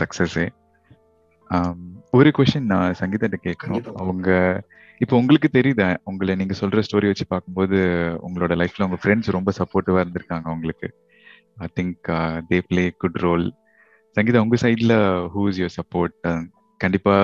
[0.00, 0.46] சக்சஸே
[2.18, 3.84] ஒரு கொஷின் நான் சங்கீதத்தை கேட்கணும்.
[4.02, 4.28] அவங்க
[5.00, 5.86] இப்போ உங்களுக்கு தெரியுதா?
[6.10, 7.78] உங்களை நீங்க சொல்ற ஸ்டோரி வச்சு பார்க்கும்போது
[8.26, 10.88] உங்களோட லைஃப்ல உங்க ஃப்ரெண்ட்ஸ் ரொம்ப சப்போர்ட்டிவா இருந்திருக்காங்க உங்களுக்கு.
[11.64, 12.08] I think
[12.50, 13.46] they play good role
[14.16, 14.94] Sangeetha உங்க சைட்ல
[15.34, 16.14] ஹூ இஸ் யுவர் சப்போர்ட்
[16.80, 17.14] கண்டிப்பா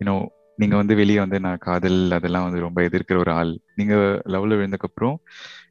[0.00, 0.14] யூனோ
[0.58, 3.52] நீங்க வந்து வெளியே வந்து நான் காதல் அதெல்லாம் வந்து ரொம்ப எதிர்க்கிற ஒரு ஆள்.
[3.74, 3.94] நீங்க
[4.34, 5.16] லவ்ல விழுந்ததுக்கு அப்புறம்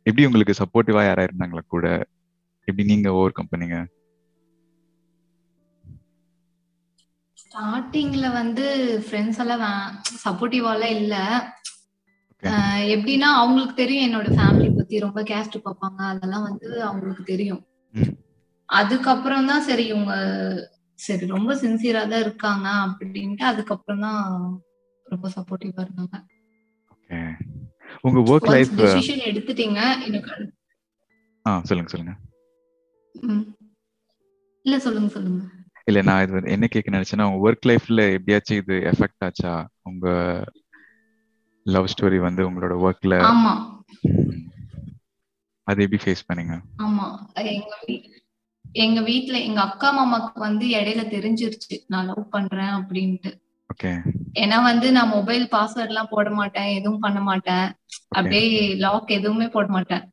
[0.05, 1.87] எப்படி உங்களுக்கு சப்போர்ட்டிவா யாரா இருந்தாங்களா கூட?
[2.67, 3.77] எப்படி நீங்க ஓவர் கம் பண்ணீங்க?
[7.37, 8.65] ஸ்டார்டிங்ல வந்து
[9.05, 9.65] ஃப்ரெண்ட்ஸ் எல்லாம்
[10.23, 11.15] சப்போர்ட்டிவாலாம் இல்ல.
[12.95, 14.99] எப்படின்னா அவங்களுக்கு தெரியும் என்னோட ஃபேமிலி பத்தி.
[14.99, 17.61] ரொம்ப கேஸ்ட் பார்ப்பாங்க அதெல்லாம் வந்து அவங்களுக்கு தெரியும்.
[18.69, 20.13] அதுக்கப்புறம் தான் சரி இவங்க
[20.99, 24.21] சரி ரொம்ப சின்சியரா தான் இருக்காங்க அப்படின்ட்டு அதுக்கப்புறம் தான்
[25.05, 26.15] ரொம்ப சப்போர்ட்டிவா இருந்தாங்க.
[28.05, 30.33] உங்க ஒர்க் லைஃப் டிசிஷன் எடுத்துட்டீங்க எனக்கு
[31.45, 32.13] ஆ சொல்லுங்க சொல்லுங்க.
[34.65, 35.41] இல்ல சொல்லுங்க சொல்லுங்க.
[35.87, 39.53] இல்ல நான் இது என்ன கேட்க நினைச்சேன்னா உங்க ஒர்க் லைஃப்ல எப்படியாச்சும் இது எஃபெக்ட் ஆச்சா?
[39.83, 40.07] உங்க
[41.65, 43.53] லவ் ஸ்டோரி வந்து உங்களோட ஒர்க்ல ஆமா.
[45.67, 46.55] அது எப்படி ஃபேஸ் பண்ணீங்க?
[46.83, 47.07] ஆமா.
[47.53, 47.71] எங்க
[48.85, 53.31] எங்க வீட்ல எங்க அக்கா மாமாக்கு வந்து இடையில தெரிஞ்சிருச்சு நான் லவ் பண்றேன் அப்படின்ட்டு.
[54.41, 57.67] ஏன்னா வந்து நான் மொபைல் பாஸ்வேர்ட் எல்லாம் போட மாட்டேன் எதுவும் பண்ண மாட்டேன்.
[58.17, 58.45] அப்படியே
[58.85, 60.03] லாக் எதுவுமே போட மாட்டேன்.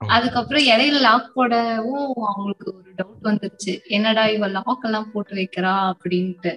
[0.00, 3.72] அதுக்கப்புறம் இடையில லாக் போடவும் அவங்களுக்கு ஒரு டவுட் வந்துருச்சு.
[3.96, 6.52] என்னடா இவ லாக் எல்லாம் போட்டு வைக்கிறா அப்படின்ட்டு.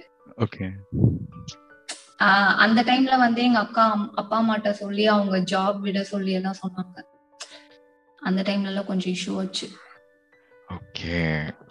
[2.64, 3.84] அந்த டைம்ல வந்து எங்க அக்கா
[4.20, 6.96] அப்பா அம்மாட்ட சொல்லி அவங்க ஜாப் விட சொல்லி எல்லாம் சொன்னாங்க.
[8.22, 9.66] அந்த டைம்ல எல்லாம் கொஞ்சம் இஷ்யூ ஆச்சு.
[10.72, 11.18] ஓகே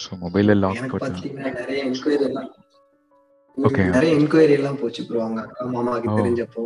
[0.03, 2.51] ஸோ மொபைல்ல லாக் போட்டு பாத்தீங்கன்னா நிறைய என்கொயரி எல்லாம்
[3.57, 3.85] Okay.
[3.87, 6.15] நிறைய என்கொயரி எல்லாம் போச்சு ப்ரோ அவங்க அக்கா மாமாவுக்கு Oh.
[6.19, 6.61] தெரிஞ்சப்போ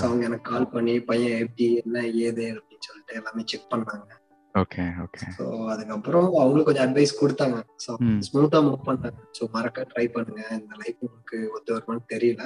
[0.00, 2.46] அவங்க எனக்கு கால் பண்ணி பையன் எப்படி என்ன ஏது?
[2.54, 4.08] அப்படின்னு சொல்லிட்டு எல்லாமே செக் பண்ணாங்க.
[4.54, 7.58] ஓகே ஓகே ஸோ அதுக்கப்புறம் அவங்களுக்கு கொஞ்சம் அட்வைஸ் கொடுத்தாங்க.
[8.06, 8.18] ம்.
[8.26, 10.42] ஸ்மூத்தா மூவ் பண்ணாங்க ஸோ மறக்க ட்ரை பண்ணுங்க.
[10.58, 12.42] இந்த லைஃப் உங்களுக்கு ஒத்து வருமான்னு தெரியல.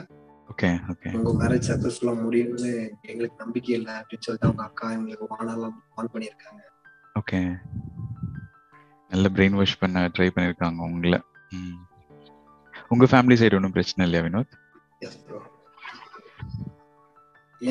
[0.49, 2.73] ஓகே ஓகே உங்க மேரேஜ் சக்சஸ்ஃபுல்லா முடியும்னு
[3.11, 6.61] எங்களுக்கு நம்பிக்கை இல்லை அப்படின்னு சொல்லிட்டு அவங்க அக்கா எங்களுக்கு வானெல்லாம் ஆன் பண்ணியிருக்காங்க.
[7.17, 7.41] ஓகே
[9.13, 11.21] நல்ல பிரெயின் வாஷ் பண்ண ட்ரை பண்ணிருக்காங்க உங்களை.
[12.93, 14.53] உங்க ஃபேமிலி சைடு ஒன்றும் பிரச்சனை இல்லையா வினோத்?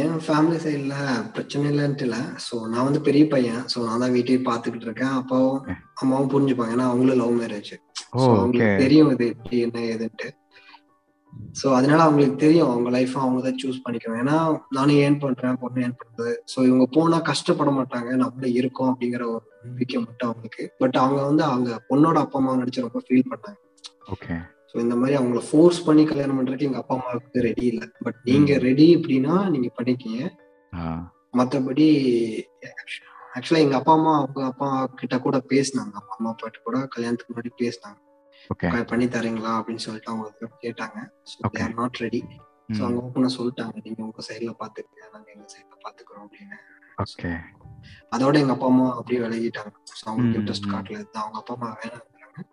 [0.01, 0.95] என் ஃபேமிலி சைட்ல
[1.35, 2.17] பிரச்சனை இல்லைன்ட்டு இல்ல.
[2.45, 3.63] சோ நான் வந்து பெரிய பையன்.
[3.71, 5.15] சோ நான் தான் வீட்டையே பாத்துக்கிட்டு இருக்கேன்.
[5.21, 5.59] அப்பாவும்
[6.01, 6.75] அம்மாவும் புரிஞ்சுப்பாங்க.
[6.75, 10.29] ஏன்னா அவங்களும் லவ் மேரேஜ் ஓகே அவங்களுக்கு தெரியும் இது எப்படி என்ன ஏதுன்ட்டு.
[11.59, 14.19] சோ அதனால அவங்களுக்கு தெரியும் அவங்க லைஃப் அவங்க தான் சூஸ் பண்ணிக்கணும்.
[14.23, 14.37] ஏன்னா
[14.77, 16.33] நானும் ஏன் பண்றேன் பொண்ணு ஏன் பண்றது.
[16.51, 18.09] சோ இவங்க போனா கஷ்டப்பட மாட்டாங்க.
[18.23, 20.65] நம்மள இருக்கோம் அப்படிங்கிற ஒரு நம்பிக்கை மட்டும் அவங்களுக்கு.
[20.81, 23.59] பட் அவங்க வந்து அவங்க பொண்ணோட அப்பா அம்மா நினைச்சு ரொம்ப ஃபீல் பண்ணாங்க.
[24.15, 24.35] ஓகே
[24.71, 27.87] ஸோ இந்த மாதிரி அவங்கள ஃபோர்ஸ் பண்ணி கல்யாணம் பண்றதுக்கு எங்க அப்பா அம்மாவுக்கு ரெடி இல்லை.
[28.05, 30.21] பட் நீங்க ரெடி அப்படின்னா நீங்க பண்ணிக்கீங்க.
[31.39, 31.87] மற்றபடி
[33.35, 34.69] ஆக்சுவலா எங்க அப்பா அம்மா அவங்க அப்பா
[35.01, 35.93] கிட்ட கூட பேசினாங்க.
[36.01, 37.99] அப்பா அம்மா அப்பாட்ட கூட கல்யாணத்துக்கு முன்னாடி பேசினாங்க.
[38.85, 40.29] பண்ணி தரீங்களா அப்படின்னு சொல்லிட்டு அவங்க
[40.61, 40.99] கேட்டாங்க.
[41.47, 41.73] Okay.
[41.73, 42.21] நாட் ரெடி
[42.69, 43.81] ஸோ அவங்க ஓப்பனா சொல்லிட்டாங்க.
[43.83, 45.09] நீங்க உங்க சைட்ல பாத்துக்கங்க.
[45.13, 46.57] நாங்க எங்க சைட்ல பாத்துக்கிறோம் அப்படின்னு.
[46.97, 47.31] ஓகே
[48.11, 49.71] அதோட எங்க அப்பா அம்மா அப்படியே விலகிட்டாங்க.
[49.91, 50.71] ஸோ அவங்களுக்கு இன்ட்ரெஸ்ட்.
[50.73, 52.45] காட்டல அவங்க அப்பா அம்மா வேணாங்கிறாங்க.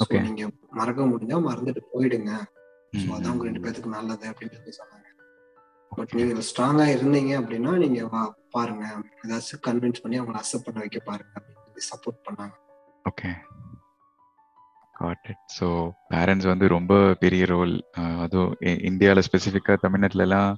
[0.00, 2.32] ஸோ நீங்க மறக்க முடிஞ்சா மறந்துட்டு போயிடுங்க.
[2.96, 5.02] ஸோ அதான் உங்க ரெண்டு பேத்துக்கு நல்லது அப்படின்னு சொல்லி சொன்னாங்க.
[5.92, 8.84] பட் நீங்க ஸ்ட்ராங்கா இருந்தீங்க அப்படின்னா நீங்க வா- பாருங்க.
[9.24, 12.54] ஏதாச்சும் கன்வின்ஸ் பண்ணி அவங்களை அக்செப்ட் பண்ண வைக்க பாருங்க அப்படின்னு சப்போர்ட் பண்ணாங்க.
[13.08, 13.30] ஓகே
[15.56, 15.66] ஸோ
[16.08, 17.74] பேரண்ட்ஸ் வந்து ரொம்ப பெரிய ரோல்
[18.20, 18.80] அதுவும் இ-
[19.26, 20.52] ஸ்பெசிஃபிக்காக தமிழ்நாட்டிலலாம்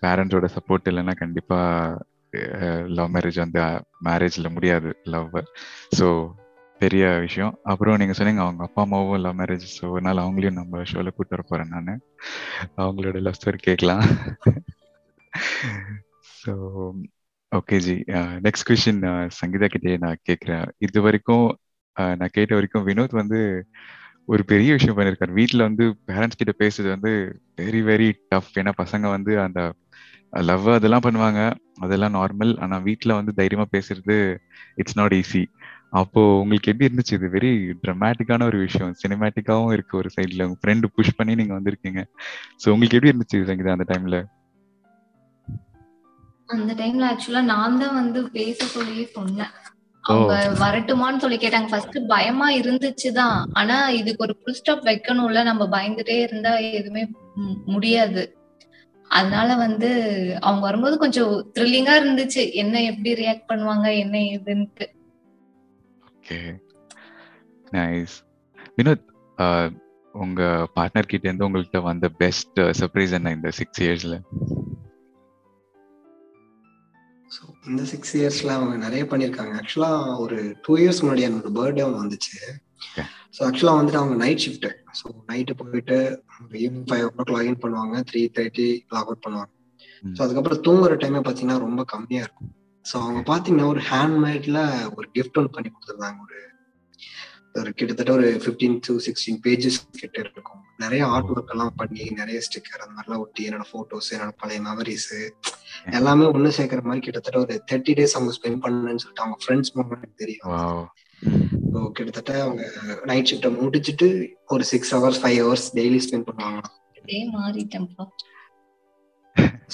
[0.00, 2.00] பேரண்ட்ஸோட சப்போர்ட் இல்லைன்னா கண்டிப்பாக
[2.88, 3.60] லவ் மேரேஜ் வந்து
[4.04, 5.36] மேரேஜில் முடியாது லவ்
[5.98, 6.06] ஸோ
[6.80, 7.58] பெரிய விஷயம்.
[7.62, 11.42] அப்புறம் நீங்கள் சொன்னீங்க அவங்க அப்பா அம்மாவும் லவ் மேரேஜ் ஸோ அதனால அவங்களையும் நம்ம ஷோவில் கூட்டு வர
[11.42, 12.00] போகிறேன் நான்.
[12.76, 14.02] அவங்களோட லவ் ஸ்டோரி கேட்கலாம்.
[16.42, 16.52] So
[17.52, 17.94] okay ji
[18.42, 19.00] next question
[19.40, 20.66] Sangeetha கிட்டே நான் கேட்குறேன்.
[20.78, 21.46] இது வரைக்கும்
[22.20, 23.40] நான் கேட்ட வரைக்கும் வினோத் வந்து
[24.32, 27.10] ஒரு பெரிய விஷயம் பண்ணியிருக்காரு வீட்டில் வந்து பேரண்ட்ஸ் கிட்ட பேசுறது வந்து
[27.60, 29.60] வெரி வெரி டஃப் ஏன்னா பசங்க வந்து அந்த
[30.48, 31.40] லவ் அதெல்லாம் பண்ணுவாங்க.
[31.84, 34.16] அதெல்லாம் நார்மல் ஆனால் வீட்டில் வந்து தைரியமாக பேசுறது
[34.76, 35.42] இட்ஸ் நாட் ஈஸி
[36.00, 37.16] அப்போ உங்களுக்கு எப்படி இருந்துச்சு?
[37.18, 37.50] இது வெரி
[37.82, 38.94] ட்ரமாட்டிக்கான ஒரு விஷயம்.
[39.02, 42.00] சினிமேட்டிக்காவும் இருக்கு ஒரு சைட்ல உங்க ஃப்ரெண்டு புஷ் பண்ணி நீங்க வந்திருக்கீங்க.
[42.62, 44.18] ஸோ உங்களுக்கு எப்படி இருந்துச்சு சங்கீதா அந்த டைம்ல
[46.48, 49.52] அந்த டைம்ல ஆக்சுவலா நான் தான் வந்து பேச சொல்லி சொன்னேன்.
[50.04, 51.68] அவங்க வரட்டுமான்னு சொல்லி கேட்டாங்க.
[51.68, 53.44] ஃபர்ஸ்ட் பயமா இருந்துச்சுதான்.
[53.52, 55.42] ஆனா இதுக்கு ஒரு ஃபுல் ஸ்டாப் வைக்கணும்ல.
[55.42, 57.06] நம்ம பயந்துட்டே இருந்தா எதுவுமே
[57.66, 58.36] முடியாது.
[59.08, 59.88] அதனால வந்து
[60.40, 62.52] அவங்க வரும்போது கொஞ்சம் த்ரில்லிங்கா இருந்துச்சு.
[62.52, 64.86] என்ன எப்படி ரியாக்ட் பண்ணுவாங்க என்ன ஏதுன்ட்டு.
[66.10, 66.60] ஓகே.
[67.70, 68.14] நைஸ்.
[68.76, 69.70] வினோத்
[70.12, 74.20] உங்க பார்ட்னர் கிட்ட இருந்து உங்கள்கிட்ட வந்த பெஸ்ட் சர்ப்ரைஸ் என்ன இந்த சிக்ஸ் இயர்ஸ்ல
[77.70, 79.52] இந்த சிக்ஸ் இயர்ஸ்ல அவங்க நிறைய பண்ணியிருக்காங்க.
[79.60, 79.90] ஆக்சுவலா
[80.24, 82.34] ஒரு டூ இயர்ஸ் முன்னாடி என்னோட பர்த்டே ஒன்று வந்துச்சு.
[83.36, 84.68] ஸோ ஆக்சுவலா வந்துட்டு அவங்க நைட் ஷிஃப்ட்
[85.00, 85.96] ஸோ நைட்டு போயிட்டு
[86.64, 87.96] evening five o'clock login பண்ணுவாங்க.
[88.10, 89.52] த்ரீ தேர்ட்டி லாக் அவுட் பண்ணுவாங்க.
[90.16, 92.50] ஸோ அதுக்கப்புறம் தூங்குற டைமே பார்த்தீங்கன்னா ரொம்ப கம்மியா இருக்கும்.
[92.86, 94.60] ஸோ அவங்க பார்த்தீங்கன்னா ஒரு ஹேண்ட்மேட்ல
[94.96, 96.20] ஒரு கிஃப்ட் ஒன்று பண்ணி கொடுத்துருந்தாங்க.
[96.26, 96.38] ஒரு
[97.60, 100.60] ஒரு கிட்டத்தட்ட ஒரு ஃபிஃப்டீன் டு சிக்ஸ்டீன் பேஜஸ் கிட்ட இருக்கும்.
[100.84, 105.12] நிறைய ஆர்ட் ஒர்க் எல்லாம் பண்ணி நிறைய ஸ்டிக்கர் அந்த மாதிரிலாம் ஒட்டி என்னோட போட்டோஸ் என்னோட பழைய மெமரிஸ்
[105.98, 110.20] எல்லாமே ஒண்ணு சேர்க்கிற மாதிரி கிட்டத்தட்ட ஒரு தேர்ட்டி டேஸ் அவங்க ஸ்பெண்ட் பண்ணணும்னு சொல்லிட்டு அவங்க ஃப்ரெண்ட்ஸ் மூமெண்ட்
[110.22, 110.50] தெரியும்.
[111.72, 112.64] ஸோ கிட்டத்தட்ட அவங்க
[113.10, 114.08] நைட் ஷிஃப்ட்டை முடிச்சுட்டு
[114.54, 116.60] ஒரு six hours five hours daily spend பண்ணுவாங்க.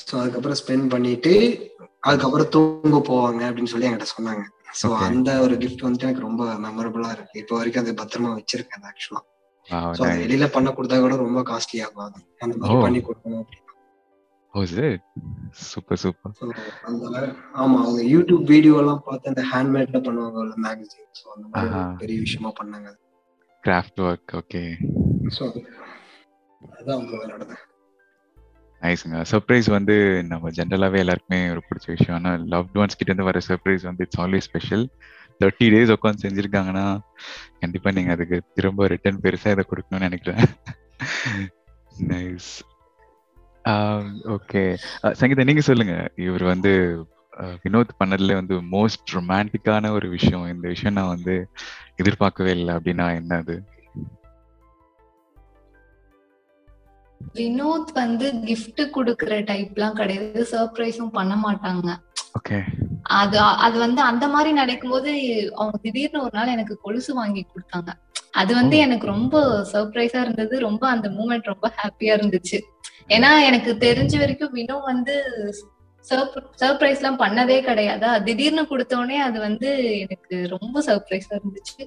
[0.08, 1.34] ஸோ அதுக்கப்புறம் ஸ்பெண்ட் பண்ணிட்டு
[2.08, 4.44] அதுக்கப்புறம் தூங்க போவாங்க அப்படின்னு சொல்லி என்கிட்ட சொன்னாங்க.
[4.70, 5.06] Okay.
[5.06, 7.36] அந்த ஒரு கிஃப்ட் வந்துட்டு எனக்கு ரொம்ப மெமரபிளா இருக்கு.
[7.42, 9.22] இப்போ வரைக்கும் அது பத்திரமா வச்சிருக்கேன் ஆக்சுவலா
[10.02, 12.04] அது வெளியில பண்ண கொடுத்தா கூட ரொம்ப காஸ்ட்லி ஆகும்.
[12.06, 12.20] அது.
[12.44, 12.84] அந்த மாதிரி Oh.
[12.84, 13.48] பண்ணி கொடுக்கணும்
[15.64, 16.46] சூப்பர் சூப்பர் So,
[16.86, 17.04] அந்த
[17.56, 21.82] ஆமா அவங்க யூடியூப் வீடியோ எல்லாம் பார்த்து அந்த ஹேண்ட்மேட்ல பண்ணுவாங்க மேகசின் ஸோ அந்த மாதிரி.
[22.00, 22.90] பெரிய விஷயமா பண்ணாங்க.
[23.64, 24.62] கிராஃப்ட் ஒர்க் ஓகே
[25.36, 25.44] ஸோ
[26.72, 27.56] அதான் அவங்க நடந்தது
[28.82, 29.94] நைஸுங்க சர்ப்ரைஸ் வந்து
[30.30, 32.16] நம்ம ஜென்ரலாகவே எல்லாருக்குமே ஒரு பிடிச்ச விஷயம்.
[32.18, 34.84] ஆனால் லவ்ட் ஒன்ஸ் கிட்ட இருந்து வர சர்ப்ரைஸ் வந்து it's always special
[35.40, 36.86] thirty days உட்காந்து செஞ்சுருக்காங்கன்னா
[37.60, 40.44] கண்டிப்பாக நீங்கள் அதுக்கு திரும்ப ரிட்டர்ன் பெருசாக இதை கொடுக்கணும்னு நினைக்கிறேன்.
[42.12, 42.50] நைஸ்
[44.34, 44.62] ஓகே
[45.02, 45.94] um, சங்கீதா நீங்கள் சொல்லுங்க.
[46.26, 46.72] இவர் வந்து
[47.62, 50.46] வினோத் பண்ணதுல வந்து மோஸ்ட் ரொமான்டிக்கான ஒரு விஷயம்.
[50.54, 51.34] இந்த விஷயம் நான் வந்து
[52.02, 53.54] எதிர்பார்க்கவே இல்லை அப்படின்னா என்ன அது
[57.34, 60.46] வினோத் வந்து கிஃப்ட் குடுக்கற டைப்லாம் கிடையாது.
[60.50, 61.88] சர்ப்ரைஸும் பண்ண மாட்டாங்க.
[62.38, 62.58] ஓகே
[63.02, 65.10] அது அது வந்து அந்த மாதிரி நடக்கும்போது
[65.54, 67.88] அவங்க திடீர்னு ஒரு நாள் எனக்கு கொலுசு வாங்கி கொடுத்தாங்க.
[68.32, 68.76] அது வந்து.
[68.76, 70.58] எனக்கு ரொம்ப சர்ப்ரைஸா இருந்தது.
[70.58, 72.58] ரொம்ப அந்த மூமெண்ட் ரொம்ப ஹாப்பியா இருந்துச்சு.
[73.08, 75.14] ஏன்னா எனக்கு தெரிஞ்ச வரைக்கும் வினோ வந்து
[76.60, 78.22] சர்ப்ரைஸ் எல்லாம் பண்ணதே கிடையாதா.
[78.22, 81.82] திடீர்னு கொடுத்த உடனே அது வந்து எனக்கு ரொம்ப சர்ப்ரைஸா இருந்துச்சு.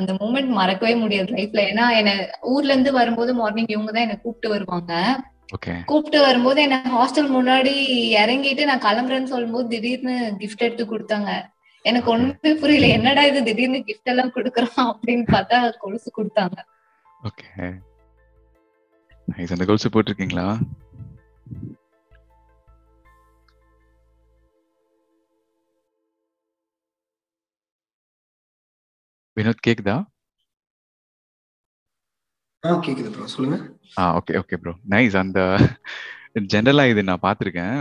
[0.00, 2.10] அந்த மூமெண்ட் மறக்கவே முடியாது லைஃப்ல ஏன்னா என்ன
[2.52, 4.92] ஊர்ல இருந்து வரும்போது மார்னிங் இவங்க தான் என்ன கூப்பிட்டு வருவாங்க.
[5.90, 7.72] கூப்பிட்டு வரும்போது என்ன ஹாஸ்டல் முன்னாடி
[8.22, 11.30] இறங்கிட்டு நான் கிளம்புறேன்னு சொல்லும்போது திடீர்னு கிஃப்ட் எடுத்து கொடுத்தாங்க.
[11.84, 12.86] எனக்கு ஒண்ணுமே புரியல.
[12.98, 13.40] என்னடா இது?
[13.48, 16.56] திடீர்னு கிஃப்ட் எல்லாம் கொடுக்குறான் அப்படின்னு பார்த்தா கொலுசு கொடுத்தாங்க.
[17.22, 17.48] ஓகே
[19.54, 20.46] அந்த கோல்ஸ் போட்டிருக்கீங்களா?
[29.36, 29.96] வினோத் கேக்குதா?
[32.64, 33.56] ஆ கேக்குது ப்ரோ சொல்லுங்க.
[34.00, 35.40] ஆ ஓகே ஓகே ப்ரோ நைஸ் அந்த
[36.52, 37.74] ஜென்ரலா இது நான் பார்த்துருக்கேன்.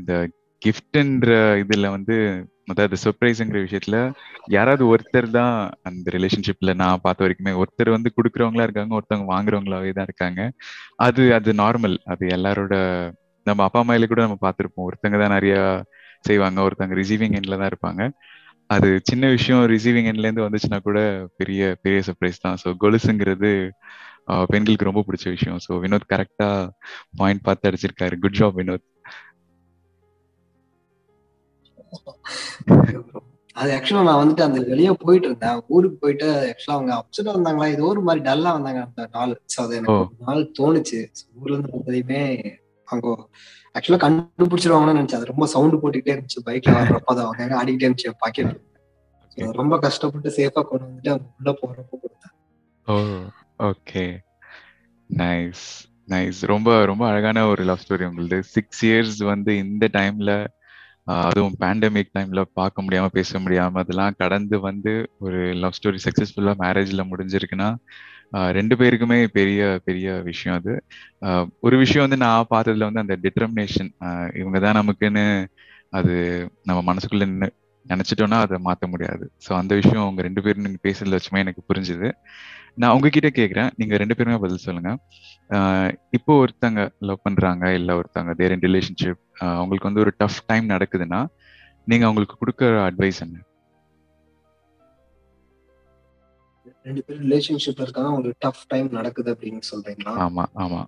[0.00, 0.12] இந்த
[0.62, 1.30] கிஃப்ட்ன்ற
[1.62, 2.14] இதுல வந்து
[2.72, 3.96] அதாவது சர்ப்ரைஸுங்கிற விஷயத்துல
[4.54, 5.54] யாராவது ஒருத்தர் தான்
[5.88, 10.40] அந்த ரிலேஷன்ஷிப்ல நான் பார்த்த வரைக்குமே ஒருத்தர் வந்து கொடுக்குறவங்களா இருக்காங்க ஒருத்தவங்க வாங்குறவங்களாவே தான் இருக்காங்க.
[11.06, 12.74] அது அது நார்மல் அது எல்லாரோட
[13.46, 14.86] நம்ம அப்பா அம்மாயில கூட நம்ம பார்த்துருப்போம்.
[14.88, 15.54] ஒருத்தங்க தான் நிறைய
[16.24, 18.02] செய்வாங்க ஒருத்தவங்க ரிசீவிங் எண்ட்ல தான் இருப்பாங்க.
[18.70, 20.98] அது சின்ன விஷயம் ரிசீவிங் எண்ட்ல இருந்து வந்துச்சுன்னா கூட
[21.40, 22.58] பெரிய பெரிய சர்ப்ரைஸ் தான்.
[22.62, 23.50] ஸோ கொலுசுங்கிறது
[24.52, 25.58] பெண்களுக்கு ரொம்ப பிடிச்ச விஷயம்.
[25.66, 26.48] ஸோ வினோத் கரெக்டா
[27.18, 28.14] பாயிண்ட் பார்த்து அடிச்சிருக்காரு.
[28.24, 28.86] Good job Vinoth.
[33.56, 35.60] அது ஆக்சுவலா நான் வந்துட்டு அந்த வெளியே போயிட்டு இருந்தேன்.
[35.68, 37.68] ஊருக்கு போயிட்டு ஆக்சுவலா அவங்க அப்செட் வந்தாங்களா?
[37.76, 39.32] ஏதோ ஒரு மாதிரி டல்லா வந்தாங்க அந்த நாள்.
[39.54, 41.00] ஸோ அது எனக்கு நாள் தோணுச்சு.
[41.40, 42.20] ஊர்ல இருந்து வந்ததையுமே
[42.90, 43.08] அவங்க
[43.74, 45.20] ஆக்சுவலா கண்டுபிடிச்சிருவாங்கன்னு நினைச்சேன்.
[45.20, 46.44] அது ரொம்ப சவுண்ட் போட்டுக்கிட்டே இருந்துச்சு.
[46.46, 48.54] பைக்ல வர்றப்ப அது அவங்க ஆடிக்கிட்டே இருந்துச்சு பாக்கெட்
[49.60, 52.34] ரொம்ப கஷ்டப்பட்டு சேஃபா கொண்டு வந்துட்டு அவங்க உள்ள போறப்ப கொடுத்தேன்.
[53.70, 54.04] ஓகே
[55.10, 55.66] நைஸ்
[56.12, 58.38] நைஸ் ரொம்ப ரொம்ப அழகான ஒரு லவ் ஸ்டோரி உங்களுது.
[58.54, 60.32] சிக்ஸ் இயர்ஸ் வந்து இந்த டைம்ல
[61.16, 67.04] அதுவும் பேண்டமிக் டைம்ல பார்க்க முடியாம பேச முடியாம அதெல்லாம் கடந்து வந்து ஒரு லவ் ஸ்டோரி சக்சஸ்ஃபுல்லா மேரேஜ்ல
[67.10, 67.68] முடிஞ்சிருக்குன்னா
[68.56, 70.72] ரெண்டு பேருக்குமே பெரிய பெரிய விஷயம் அது.
[71.66, 73.90] ஒரு விஷயம் வந்து நான் பார்த்ததுல வந்து அந்த டிட்டர்மினேஷன்
[74.40, 75.24] இவங்க தான் நமக்குன்னு
[75.98, 76.14] அது
[76.68, 77.48] நம்ம மனசுக்குள்ள நின்னு
[77.86, 79.24] நினைச்சிட்டோம்னா அதை மாத்த முடியாது.
[79.44, 82.08] ஸோ அந்த விஷயம் உங்க ரெண்டு பேரும் நீங்க பேசுறதுல வச்சுமே எனக்கு புரிஞ்சுது.
[82.82, 84.90] நான் உங்ககிட்ட கேட்குறேன் நீங்க ரெண்டு பேருமே பதில் சொல்லுங்க.
[86.18, 89.22] இப்போ ஒருத்தங்க லவ் பண்றாங்க இல்ல ஒருத்தங்க தேர் இன் ரிலேஷன்ஷிப்
[89.58, 91.20] அவங்களுக்கு வந்து ஒரு டஃப் டைம் நடக்குதுன்னா
[91.86, 93.36] நீங்க அவங்களுக்கு கொடுக்குற அட்வைஸ் என்ன?
[96.86, 100.12] ரெண்டு பேரும் ரிலேஷன்ஷிப்ல இருக்காங்க ஒரு டஃப் டைம் நடக்குது அப்படின்னு சொல்றீங்களா?
[100.24, 100.80] ஆமா ஆமா.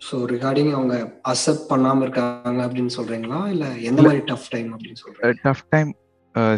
[0.00, 0.94] ஸோ ரிகார்டிங் அவங்க
[1.32, 3.40] அக்செப்ட் பண்ணாம இருக்காங்க அப்படின்னு சொல்றீங்களா?
[3.54, 5.34] இல்ல எந்த மாதிரி டஃப் டைம் அப்படின்னு சொல்றீங்க?
[5.44, 5.90] டஃப் டைம்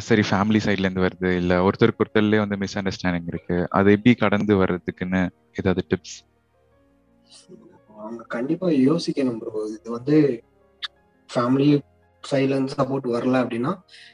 [0.08, 1.30] சரி ஃபேமிலி சைட்ல இருந்து வருது.
[1.40, 3.56] இல்ல ஒருத்தருக்கு ஒருத்தர்லயே வந்து மிஸ் அண்டர்ஸ்டாண்டிங் இருக்கு.
[3.78, 5.22] அதை எப்படி கடந்து வர்றதுக்குன்னு
[5.60, 6.16] ஏதாவது டிப்ஸ்
[7.98, 10.16] அவங்க கண்டிப்பா யோசிக்கணும் ப்ரோ இது வந்து
[11.30, 11.68] ஃபேமிலி
[12.32, 13.72] சைலன்ஸ் சப்போர்ட் வரல அப்படின்னா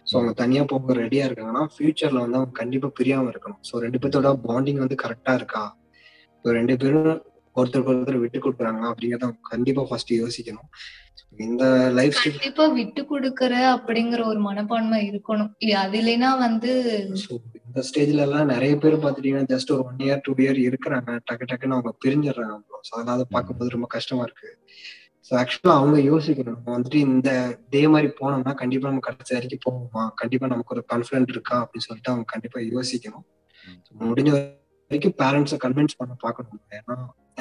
[0.08, 3.60] ஸோ அவங்க தனியா போக ரெடியா இருக்காங்கன்னா ஃபியூச்சர்ல வந்து அவங்க கண்டிப்பா பிரியாம இருக்கணும்.
[3.68, 5.64] ஸோ ரெண்டு பேர்த்தோட பாண்டிங் வந்து கரெக்டா இருக்கா?
[6.36, 7.12] இப்போ ரெண்டு பேரும்
[7.56, 10.68] ஒருத்தருக்கு ஒருத்தர் விட்டு கொடுக்குறாங்க அப்படிங்கறத அவங்க கண்டிப்பா ஃபர்ஸ்ட் யோசிக்கணும்.
[11.46, 11.64] இந்த
[11.98, 15.50] லைஃப் கண்டிப்பா விட்டு கொடுக்கற அப்படிங்கிற ஒரு மனப்பான்மை இருக்கணும்.
[15.82, 16.70] அது இல்லைன்னா வந்து
[17.66, 21.76] இந்த ஸ்டேஜ்ல எல்லாம் நிறைய பேர் பார்த்துட்டீங்கன்னா ஜஸ்ட் ஒரு ஒன் இயர் டூ இயர் இருக்கிறாங்க டக்கு டக்குன்னு
[21.78, 22.56] அவங்க பிரிஞ்சிடுறாங்க.
[22.88, 24.50] ஸோ அதனால பார்க்கும்போது ரொம்ப கஷ்டமா இருக்கு.
[25.28, 26.56] ஸோ ஆக்சுவலா அவங்க யோசிக்கணும்.
[26.56, 27.30] நம்ம வந்துட்டு இந்த
[27.70, 30.04] டே மாதிரி போனோம்னா கண்டிப்பா நம்ம கடைசி வரைக்கும் போவோமா?
[30.14, 31.56] கண்டிப்பா நமக்கு ஒரு கான்ஃபிடென்ட் இருக்கா?
[31.64, 33.26] அப்படின்னு சொல்லிட்டு அவங்க கண்டிப்பா யோசிக்கணும்.
[34.10, 34.30] முடிஞ்ச
[34.90, 36.62] வரைக்கும் பேரண்ட்ஸை கன்வின்ஸ் பண்ண பார்க்கணும்.
[36.78, 36.96] ஏன்னா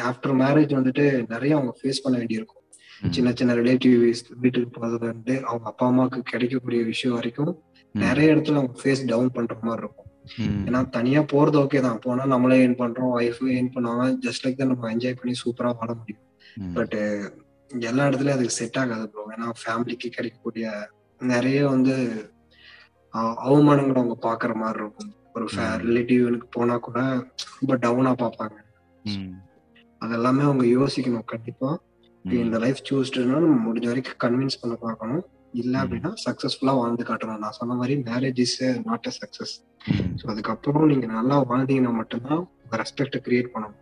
[0.09, 2.55] ஆஃப்டர் மேரேஜ் வந்துட்டு நிறைய அவங்க ஃபேஸ் பண்ண வேண்டியிருக்கும்.
[3.15, 7.51] சின்ன சின்ன ரிலேட்டிவ்ஸ் வீட்டுக்கு போறதுல இருந்து அவங்க அப்பா அம்மாவுக்கு கிடைக்கக்கூடிய விஷயம் வரைக்கும்
[7.95, 10.09] நிறைய இடத்துல அவங்க ஃபேஸ் டவுன் பண்ற மாதிரி இருக்கும்.
[10.67, 11.99] ஏன்னா தனியா போறது ஓகே தான்.
[12.05, 14.05] போனா நம்மளே ஏர்ன் பண்றோம் ஒய்ஃப் ஏர்ன் பண்ணுவாங்க.
[14.25, 16.25] ஜஸ்ட் லைக் தான் நம்ம என்ஜாய் பண்ணி சூப்பரா வாழ முடியும்.
[16.77, 16.97] பட்
[17.89, 20.67] எல்லா இடத்துலயும் அதுக்கு செட் ஆகாது ப்ரோ ஏன்னா ஃபேமிலிக்கு கிடைக்கக்கூடிய
[21.21, 21.95] நிறைய வந்து
[23.43, 25.11] அவமானங்களை அவங்க பாக்குற மாதிரி இருக்கும்.
[25.35, 25.45] ஒரு.
[25.83, 26.99] ரிலேட்டிவ்னுக்கு போனா கூட
[27.59, 28.57] ரொம்ப டவுனா பார்ப்பாங்க.
[30.01, 31.69] அதெல்லாமே அவங்க யோசிக்கணும் கண்டிப்பா.
[32.25, 35.23] இந்த லைஃப் சூஸ்டுனா நம்ம முடிஞ்ச வரைக்கும் கன்வின்ஸ் பண்ண பார்க்கணும்.
[35.53, 35.83] இல்ல.
[35.83, 37.37] அப்படின்னா சக்சஸ்ஃபுல்லா வாழ்ந்து காட்டணும்.
[37.37, 39.53] நான் சொன்ன மாதிரி marriage is not a success
[40.21, 43.77] so அதுக்கப்புறம் நீங்க நல்லா வாழ்ந்தீங்கன்னா மட்டும்தான் ரெஸ்பெக்ட் கிரியேட் பண்ணணும்.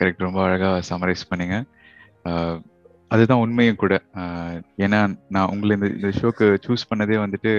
[0.00, 1.56] கரெக்ட் ரொம்ப அழகாக சமரைஸ் பண்ணீங்க.
[3.08, 3.94] அதுதான் உண்மையும் கூட.
[4.76, 7.52] ஏன்னா நான் உங்களை இந்த இந்த ஷோக்கு சூஸ் பண்ணதே வந்துட்டு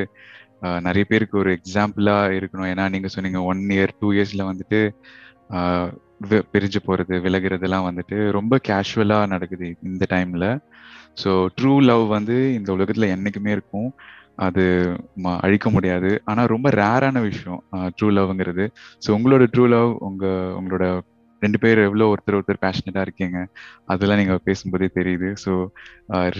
[0.80, 2.70] நிறைய பேருக்கு ஒரு எக்ஸாம்பிளாக இருக்கணும்.
[2.74, 4.80] ஏன்னா நீங்கள் சொன்னீங்க ஒன் இயர் டூ இயர்ஸில் வந்துட்டு
[6.54, 10.50] பிரிஞ்சு போகிறது விலகிறதுலாம் வந்துட்டு ரொம்ப கேஷுவலாக நடக்குது இந்த டைமில்
[11.24, 13.90] ஸோ ட்ரூ லவ் வந்து இந்த உலகத்தில் என்றைக்குமே இருக்கும்.
[14.36, 14.64] அது
[15.24, 16.22] ம- அழிக்க முடியாது.
[16.26, 17.64] ஆனால் ரொம்ப ரேரான விஷயம்
[17.98, 18.66] ட்ரூ லவ்ங்கிறது
[19.06, 20.86] ஸோ உங்களோட ட்ரூ லவ் உங்கள் உங்களோட
[21.44, 23.40] ரெண்டு பேர் எவ்வளோ ஒருத்தர் ஒருத்தர் பேஷனட்டாக இருக்கீங்க
[23.94, 25.30] அதெல்லாம் நீங்க பேசும்போதே தெரியுது.
[25.44, 25.52] So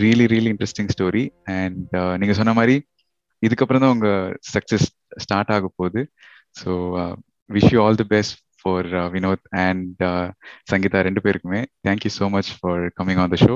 [0.02, 1.24] really really interesting story
[1.58, 2.76] and நீங்க சொன்ன மாதிரி
[3.44, 4.10] இதுக்கப்புறம் தான் உங்க
[4.54, 4.88] சக்ஸஸ்
[5.24, 6.02] ஸ்டார்ட் ஆக போகுது.
[6.62, 6.72] So
[7.50, 10.02] wish you all the best for Vinoth and
[10.72, 11.62] Sangeetha ரெண்டு பேருக்குமே.
[11.88, 13.56] Thank you so much for coming on the show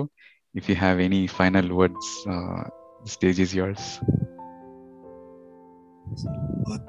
[0.55, 2.11] if you have any final words
[3.15, 3.89] stage is yours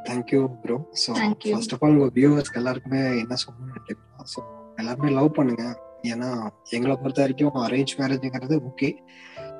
[0.08, 1.10] thank you bro so.
[1.54, 3.96] First of all உங்க வியூவர்ஸ்க்கு எல்லாருக்குமே என்ன சொல்லணும்னு
[4.34, 4.40] so
[4.80, 5.64] எல்லாருமே love பண்ணுங்க.
[6.12, 6.28] ஏன்னா
[6.76, 8.88] எங்களை பொறுத்த வரைக்கும் அரேஞ்ச் மேரேஜ்ங்கிறது ஓகே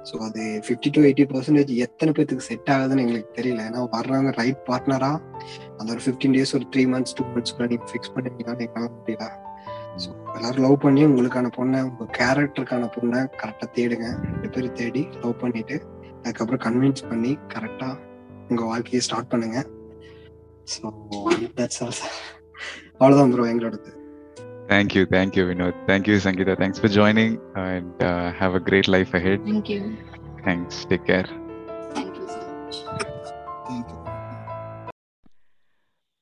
[0.09, 3.63] ஸோ அது ஃபிஃப்டி டு எயிட்டி பர்சன்டேஜ் எத்தனை பேத்துக்கு செட் ஆகுதுன்னு எங்களுக்கு தெரியல.
[3.69, 5.11] ஏன்னா வர்றவங்க ரைட் பார்ட்னரா
[5.79, 9.27] அந்த ஒரு ஃபிஃப்டீன் டேஸ் ஒரு த்ரீ மந்த்ஸ் டூ மந்த்ஸ் கூட நீங்க ஃபிக்ஸ் பண்ணிட்டீங்கன்னு எங்களால் முடியல.
[10.03, 14.09] ஸோ எல்லாரும் லவ் பண்ணி உங்களுக்கான பொண்ணை உங்க கேரக்டருக்கான பொண்ணை கரெக்டாக தேடுங்க.
[14.33, 15.79] ரெண்டு பேரும் தேடி லவ் பண்ணிட்டு
[16.25, 17.95] அதுக்கப்புறம் கன்வின்ஸ் பண்ணி கரெக்டாக
[18.49, 19.59] உங்க வாழ்க்கையை ஸ்டார்ட் பண்ணுங்க
[20.67, 20.87] ஸோ
[21.59, 21.97] தட்ஸ் ஆல்
[22.99, 23.93] அவ்வளோதான் ப்ரோ எங்களோடது
[24.69, 25.75] Thank you, thank you, Vinod.
[25.87, 26.55] Thank you, Sangeeta.
[26.57, 27.33] Thanks for joining
[27.67, 29.39] and uh, have a great life ahead.
[29.47, 29.81] Thank you
[30.45, 30.75] Thanks.
[30.85, 31.29] Take care.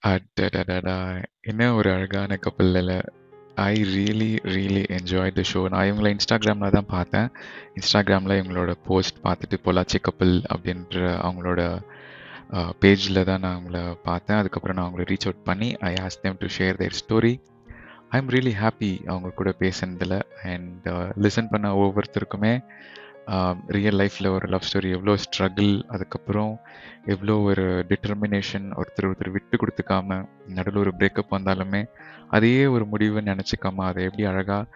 [0.02, 0.96] அடடடடா
[1.42, 2.94] என்ன ஒரு அழகான கப்பலில்
[3.64, 7.28] I really really enjoy the show நான் இவங்கள இன்ஸ்டாகிராமில் தான் பார்த்தேன்
[7.76, 11.60] இன்ஸ்டாகிராமில் இவங்களோட போஸ்ட் பார்த்துட்டு பொள்ளாச்சி கப்பல் அப்படின்ற அவங்களோட
[12.82, 13.78] பேஜில் தான் நான் அவங்கள
[14.08, 14.38] பார்த்தேன்.
[14.40, 17.32] அதுக்கப்புறம் நான் அவங்கள ரீச் அவுட் பண்ணி I ask them to share their story
[18.12, 20.18] I am really happy அவங்க கூட பேசுனதில்.
[20.52, 20.86] அண்ட்
[21.24, 22.52] லிசன் பண்ண ஒவ்வொருத்தருக்குமே
[23.76, 26.52] ரியல் லைஃப்பில் ஒரு லவ் ஸ்டோரி எவ்வளோ ஸ்ட்ரகிள் அதுக்கப்புறம்
[27.12, 30.18] எவ்வளோ ஒரு டிட்டர்மினேஷன் ஒருத்தர் ஒருத்தர் விட்டு கொடுத்துக்காம
[30.56, 31.82] நடுவில் ஒரு பிரேக்கப் வந்தாலுமே
[32.36, 34.68] அதையே ஒரு முடிவுன்னு நினச்சிக்காம அதை எப்படி அழகாக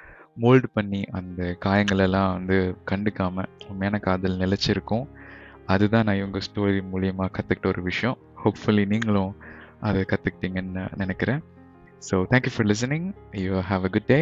[0.42, 2.57] மோல்டு பண்ணி அந்த காயங்களெல்லாம் வந்து
[2.90, 5.07] கண்டுக்காமல் உண்மையான காதல் நிலைச்சிருக்கும்.
[5.74, 8.16] அதுதான் நான் இவங்க ஸ்டோரி மூலியமாக கற்றுக்கிட்ட ஒரு விஷயம்.
[8.42, 9.33] ஹோப்ஃபுல்லி நீங்களும்
[9.87, 11.40] அதை கற்றுக்கிட்டீங்கன்னு நினைக்கிறேன்.
[12.09, 13.09] So thank you for listening
[13.44, 14.20] you have a good day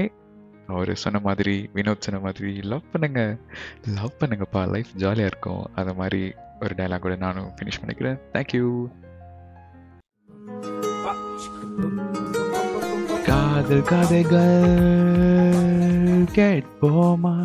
[0.75, 3.23] அவர் சொன்ன மாதிரி வினோத் சொன்ன மாதிரி லவ் பண்ணுங்க.
[3.99, 4.63] லவ் பண்ணுங்கப்பா.
[4.75, 5.65] லைஃப் ஜாலியாக இருக்கும்.
[5.75, 6.23] அது மாதிரி
[6.61, 8.19] ஒரு டைலாக் கூட நானும் ஃபினிஷ் பண்ணிக்கிறேன்.
[8.35, 8.67] தேங்க்யூ
[13.29, 14.67] காதல் கதைகள்
[16.39, 17.37] கேட்போமா?